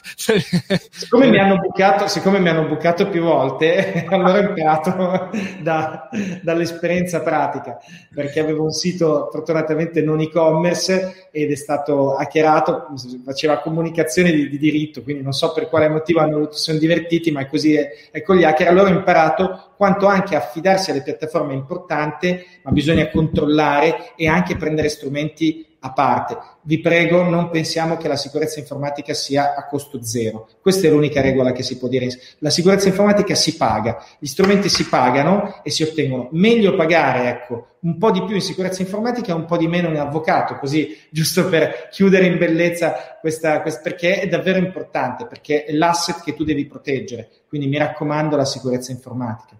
[0.03, 5.29] siccome, mi hanno bucato, siccome mi hanno bucato più volte, allora ho imparato
[5.61, 6.09] da,
[6.41, 7.77] dall'esperienza pratica,
[8.13, 12.87] perché avevo un sito fortunatamente non e-commerce ed è stato hackerato,
[13.23, 17.47] faceva comunicazione di, di diritto, quindi non so per quale motivo hanno, sono divertiti, ma
[17.47, 18.67] così è, è con gli hacker.
[18.67, 24.55] Allora ho imparato quanto anche affidarsi alle piattaforme è importante, ma bisogna controllare e anche
[24.57, 26.37] prendere strumenti a parte.
[26.61, 30.49] Vi prego, non pensiamo che la sicurezza informatica sia a costo zero.
[30.61, 32.07] Questa è l'unica regola che si può dire.
[32.39, 36.29] La sicurezza informatica si paga, gli strumenti si pagano e si ottengono.
[36.31, 39.89] Meglio pagare, ecco, un po' di più in sicurezza informatica e un po' di meno
[39.89, 45.63] in avvocato, così giusto per chiudere in bellezza questa, questa perché è davvero importante, perché
[45.63, 47.29] è l'asset che tu devi proteggere.
[47.47, 49.55] Quindi mi raccomando la sicurezza informatica.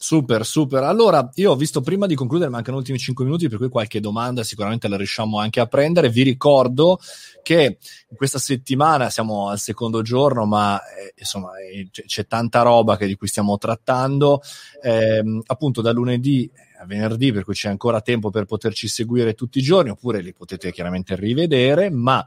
[0.00, 0.84] Super, super.
[0.84, 3.98] Allora, io ho visto prima di concludere, mancano gli ultimi 5 minuti, per cui qualche
[3.98, 6.08] domanda sicuramente la riusciamo anche a prendere.
[6.08, 7.00] Vi ricordo
[7.42, 7.78] che
[8.14, 13.08] questa settimana siamo al secondo giorno, ma eh, insomma eh, c'è, c'è, tanta roba che,
[13.08, 14.40] di cui stiamo trattando.
[14.80, 19.58] Eh, appunto, da lunedì a venerdì, per cui c'è ancora tempo per poterci seguire tutti
[19.58, 22.24] i giorni, oppure li potete chiaramente rivedere, ma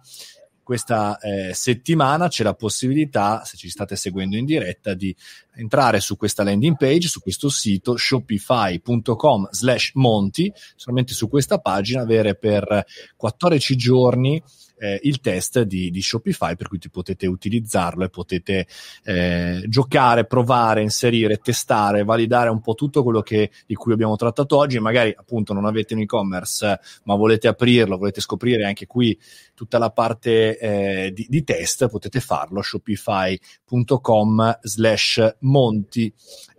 [0.72, 5.14] questa eh, settimana c'è la possibilità, se ci state seguendo in diretta, di
[5.56, 12.02] entrare su questa landing page, su questo sito shopify.com slash monti, solamente su questa pagina
[12.02, 12.86] avere per
[13.16, 14.42] 14 giorni
[14.82, 18.66] eh, il test di, di, Shopify per cui potete utilizzarlo e potete
[19.04, 24.58] eh, giocare, provare, inserire, testare, validare un po' tutto quello che, di cui abbiamo trattato
[24.58, 24.80] oggi.
[24.80, 29.18] Magari appunto non avete un e-commerce, ma volete aprirlo, volete scoprire anche qui
[29.54, 36.14] tutta la parte eh, di, di, test, potete farlo shopify.com slash monti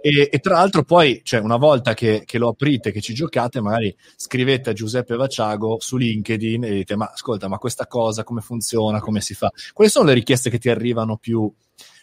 [0.05, 3.61] e, e, tra l'altro poi, cioè, una volta che, che, lo aprite, che ci giocate,
[3.61, 8.41] magari scrivete a Giuseppe Vaciago su LinkedIn e dite, ma ascolta, ma questa cosa come
[8.41, 9.53] funziona, come si fa?
[9.72, 11.51] Quali sono le richieste che ti arrivano più,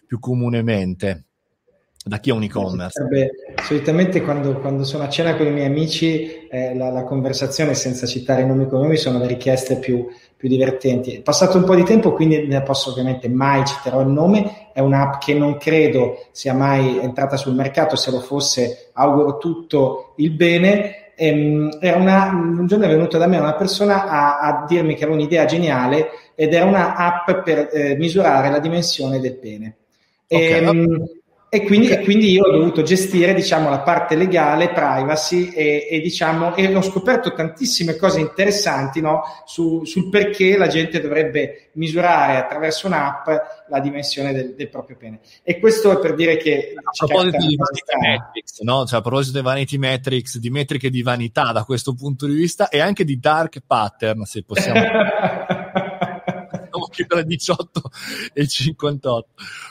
[0.07, 1.25] più comunemente?
[2.01, 3.03] da chi è un e-commerce?
[3.03, 3.30] Beh,
[3.61, 8.07] solitamente quando, quando, sono a cena con i miei amici, eh, la, la, conversazione, senza
[8.07, 10.07] citare i nomi e cognomi, sono le richieste più,
[10.39, 11.15] più divertenti.
[11.15, 14.69] È passato un po' di tempo, quindi ne posso ovviamente mai citerò il nome.
[14.71, 20.13] È un'app che non credo sia mai entrata sul mercato, se lo fosse auguro tutto
[20.15, 21.11] il bene.
[21.15, 25.03] Ehm, era una, un giorno è venuta da me una persona a, a, dirmi che
[25.03, 29.75] aveva un'idea geniale ed era una app per eh, misurare la dimensione del pene.
[30.25, 30.63] Okay.
[30.63, 31.18] Ehm,
[31.52, 32.00] e quindi, okay.
[32.00, 36.76] e quindi, io ho dovuto gestire diciamo, la parte legale, privacy e, e, diciamo, e
[36.76, 43.28] ho scoperto tantissime cose interessanti no, su, sul perché la gente dovrebbe misurare attraverso un'app
[43.68, 45.22] la dimensione del, del proprio pene.
[45.41, 46.76] E questo è per dire che...
[46.76, 48.86] A proposito di Vanity Metrics, no?
[48.86, 52.70] cioè, a proposito di Vanity Metrics, di metriche di vanità da questo punto di vista
[52.70, 54.80] e anche di dark pattern, se possiamo...
[57.06, 57.82] tra 18
[58.34, 59.28] e 58.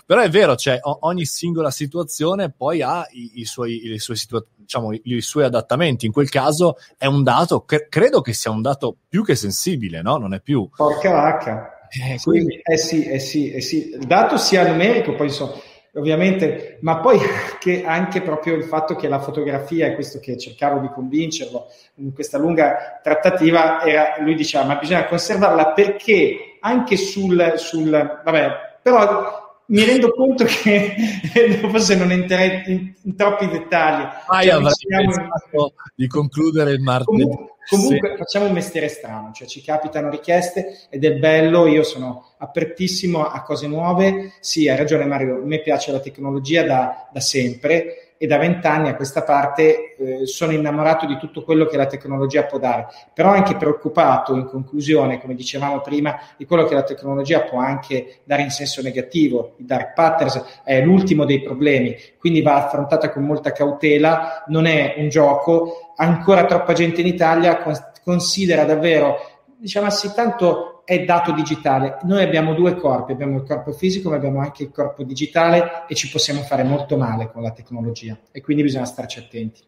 [0.06, 4.44] Però è vero, cioè, ogni singola situazione poi ha i, i suoi, i suoi situa-
[4.54, 6.06] diciamo, i, i, suoi adattamenti.
[6.06, 10.02] In quel caso è un dato, cre- credo che sia un dato più che sensibile,
[10.02, 10.16] no?
[10.16, 10.68] Non è più.
[10.74, 11.72] Porca vacca.
[11.90, 13.90] Eh, quindi, eh sì, eh sì, eh sì.
[13.90, 15.54] Il dato sia numerico, poi insomma
[15.94, 20.80] ovviamente, ma poi anche, anche, proprio il fatto che la fotografia, è questo che cercavo
[20.80, 21.66] di convincerlo
[21.96, 28.80] in questa lunga trattativa, era, lui diceva ma bisogna conservarla perché anche sul, sul vabbè,
[28.82, 30.94] però mi rendo conto che
[31.60, 34.02] forse non entrerei in, in, troppi dettagli.
[34.26, 37.22] Ah, cioè, diciamo, di concludere il martedì.
[37.22, 42.34] Comunque, comunque facciamo un mestiere strano, cioè ci capitano richieste ed è bello, io sono
[42.38, 44.32] apertissimo a cose nuove.
[44.40, 48.88] Sì, hai ragione Mario, a me piace la tecnologia da, da sempre e da vent'anni
[48.88, 53.30] a questa parte eh, sono innamorato di tutto quello che la tecnologia può dare, però
[53.30, 58.42] anche preoccupato in conclusione, come dicevamo prima, di quello che la tecnologia può anche dare
[58.42, 59.54] in senso negativo.
[59.58, 64.96] I dark patterns è l'ultimo dei problemi, quindi va affrontata con molta cautela, non è
[64.98, 67.62] un gioco, ancora troppa gente in Italia
[68.02, 69.16] considera davvero,
[69.56, 71.98] diciamo sì, tanto è dato digitale.
[72.04, 75.94] Noi abbiamo due corpi, abbiamo il corpo fisico, ma abbiamo anche il corpo digitale e
[75.94, 79.60] ci possiamo fare molto male con la tecnologia e quindi bisogna starci attenti.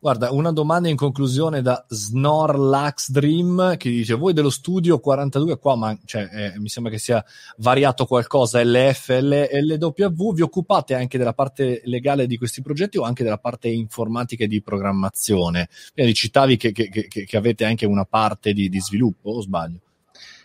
[0.00, 5.76] Guarda, una domanda in conclusione da Snorlax Dream che dice: Voi dello studio 42 qua,
[5.76, 7.22] ma cioè, eh, mi sembra che sia
[7.58, 10.32] variato qualcosa LF, LW.
[10.32, 14.46] Vi occupate anche della parte legale di questi progetti o anche della parte informatica e
[14.46, 15.68] di programmazione?
[15.92, 19.80] Quindi citavi che, che, che, che avete anche una parte di, di sviluppo, o sbaglio?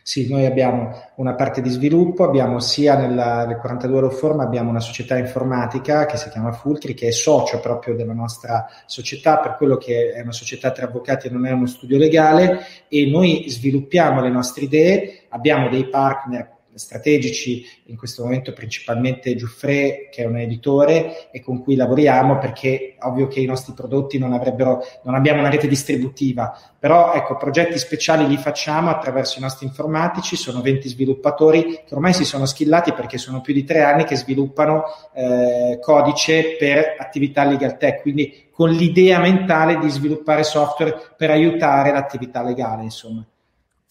[0.05, 4.69] Sì, noi abbiamo una parte di sviluppo, abbiamo sia nella, nel 42 Law Form abbiamo
[4.69, 9.55] una società informatica che si chiama Fulcri, che è socio proprio della nostra società, per
[9.55, 13.45] quello che è una società tra avvocati e non è uno studio legale, e noi
[13.47, 20.25] sviluppiamo le nostre idee, abbiamo dei partner strategici, in questo momento principalmente Giuffre, che è
[20.25, 25.15] un editore e con cui lavoriamo perché ovvio che i nostri prodotti non avrebbero, non
[25.15, 30.61] abbiamo una rete distributiva, però ecco, progetti speciali li facciamo attraverso i nostri informatici, sono
[30.61, 34.83] 20 sviluppatori che ormai si sono skillati perché sono più di tre anni che sviluppano
[35.13, 41.91] eh, codice per attività legal tech, quindi con l'idea mentale di sviluppare software per aiutare
[41.91, 43.25] l'attività legale, insomma.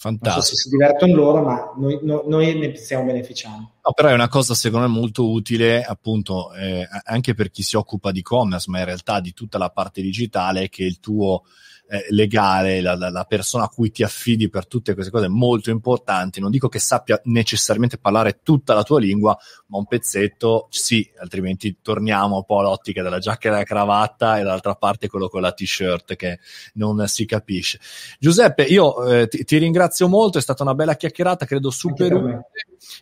[0.03, 0.45] Fantastico.
[0.45, 3.71] So se si divertono loro, ma noi, no, noi ne stiamo beneficiando.
[3.85, 7.77] No, però è una cosa secondo me molto utile appunto eh, anche per chi si
[7.77, 11.45] occupa di e-commerce, ma in realtà di tutta la parte digitale che il tuo
[11.93, 15.69] eh, legale, la, la, la, persona a cui ti affidi per tutte queste cose molto
[15.69, 16.41] importanti.
[16.41, 19.37] Non dico che sappia necessariamente parlare tutta la tua lingua,
[19.67, 24.43] ma un pezzetto sì, altrimenti torniamo un po' all'ottica della giacca e della cravatta e
[24.43, 26.39] dall'altra parte quello con la t-shirt che
[26.77, 27.79] non si capisce.
[28.19, 32.47] Giuseppe, io eh, ti, ti, ringrazio molto, è stata una bella chiacchierata, credo super utile.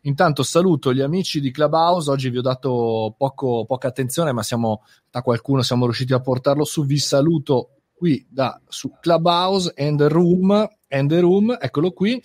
[0.03, 4.83] Intanto saluto gli amici di Clubhouse, oggi vi ho dato poco, poca attenzione, ma siamo,
[5.09, 10.69] da qualcuno siamo riusciti a portarlo su, vi saluto qui da su Clubhouse and Room,
[10.91, 12.21] and the room eccolo qui.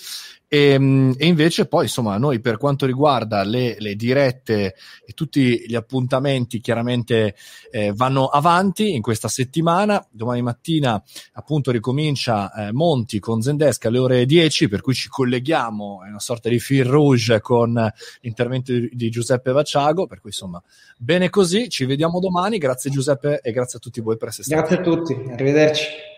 [0.48, 5.64] E, ehm, e, invece poi insomma noi per quanto riguarda le, le dirette e tutti
[5.68, 7.36] gli appuntamenti chiaramente
[7.72, 10.06] eh, vanno avanti in questa settimana.
[10.10, 11.02] Domani mattina
[11.34, 16.20] appunto ricomincia eh, Monti con Zendesk alle ore 10 per cui ci colleghiamo è una
[16.20, 17.74] sorta di fil rouge con
[18.22, 20.62] l'intervento di, di Giuseppe Vaciago per cui insomma
[20.98, 21.70] bene così.
[21.70, 22.58] Ci vediamo domani.
[22.58, 25.14] Grazie Giuseppe e grazie a tutti voi per essere stati grazie a tutti.
[25.32, 26.15] Arrivederci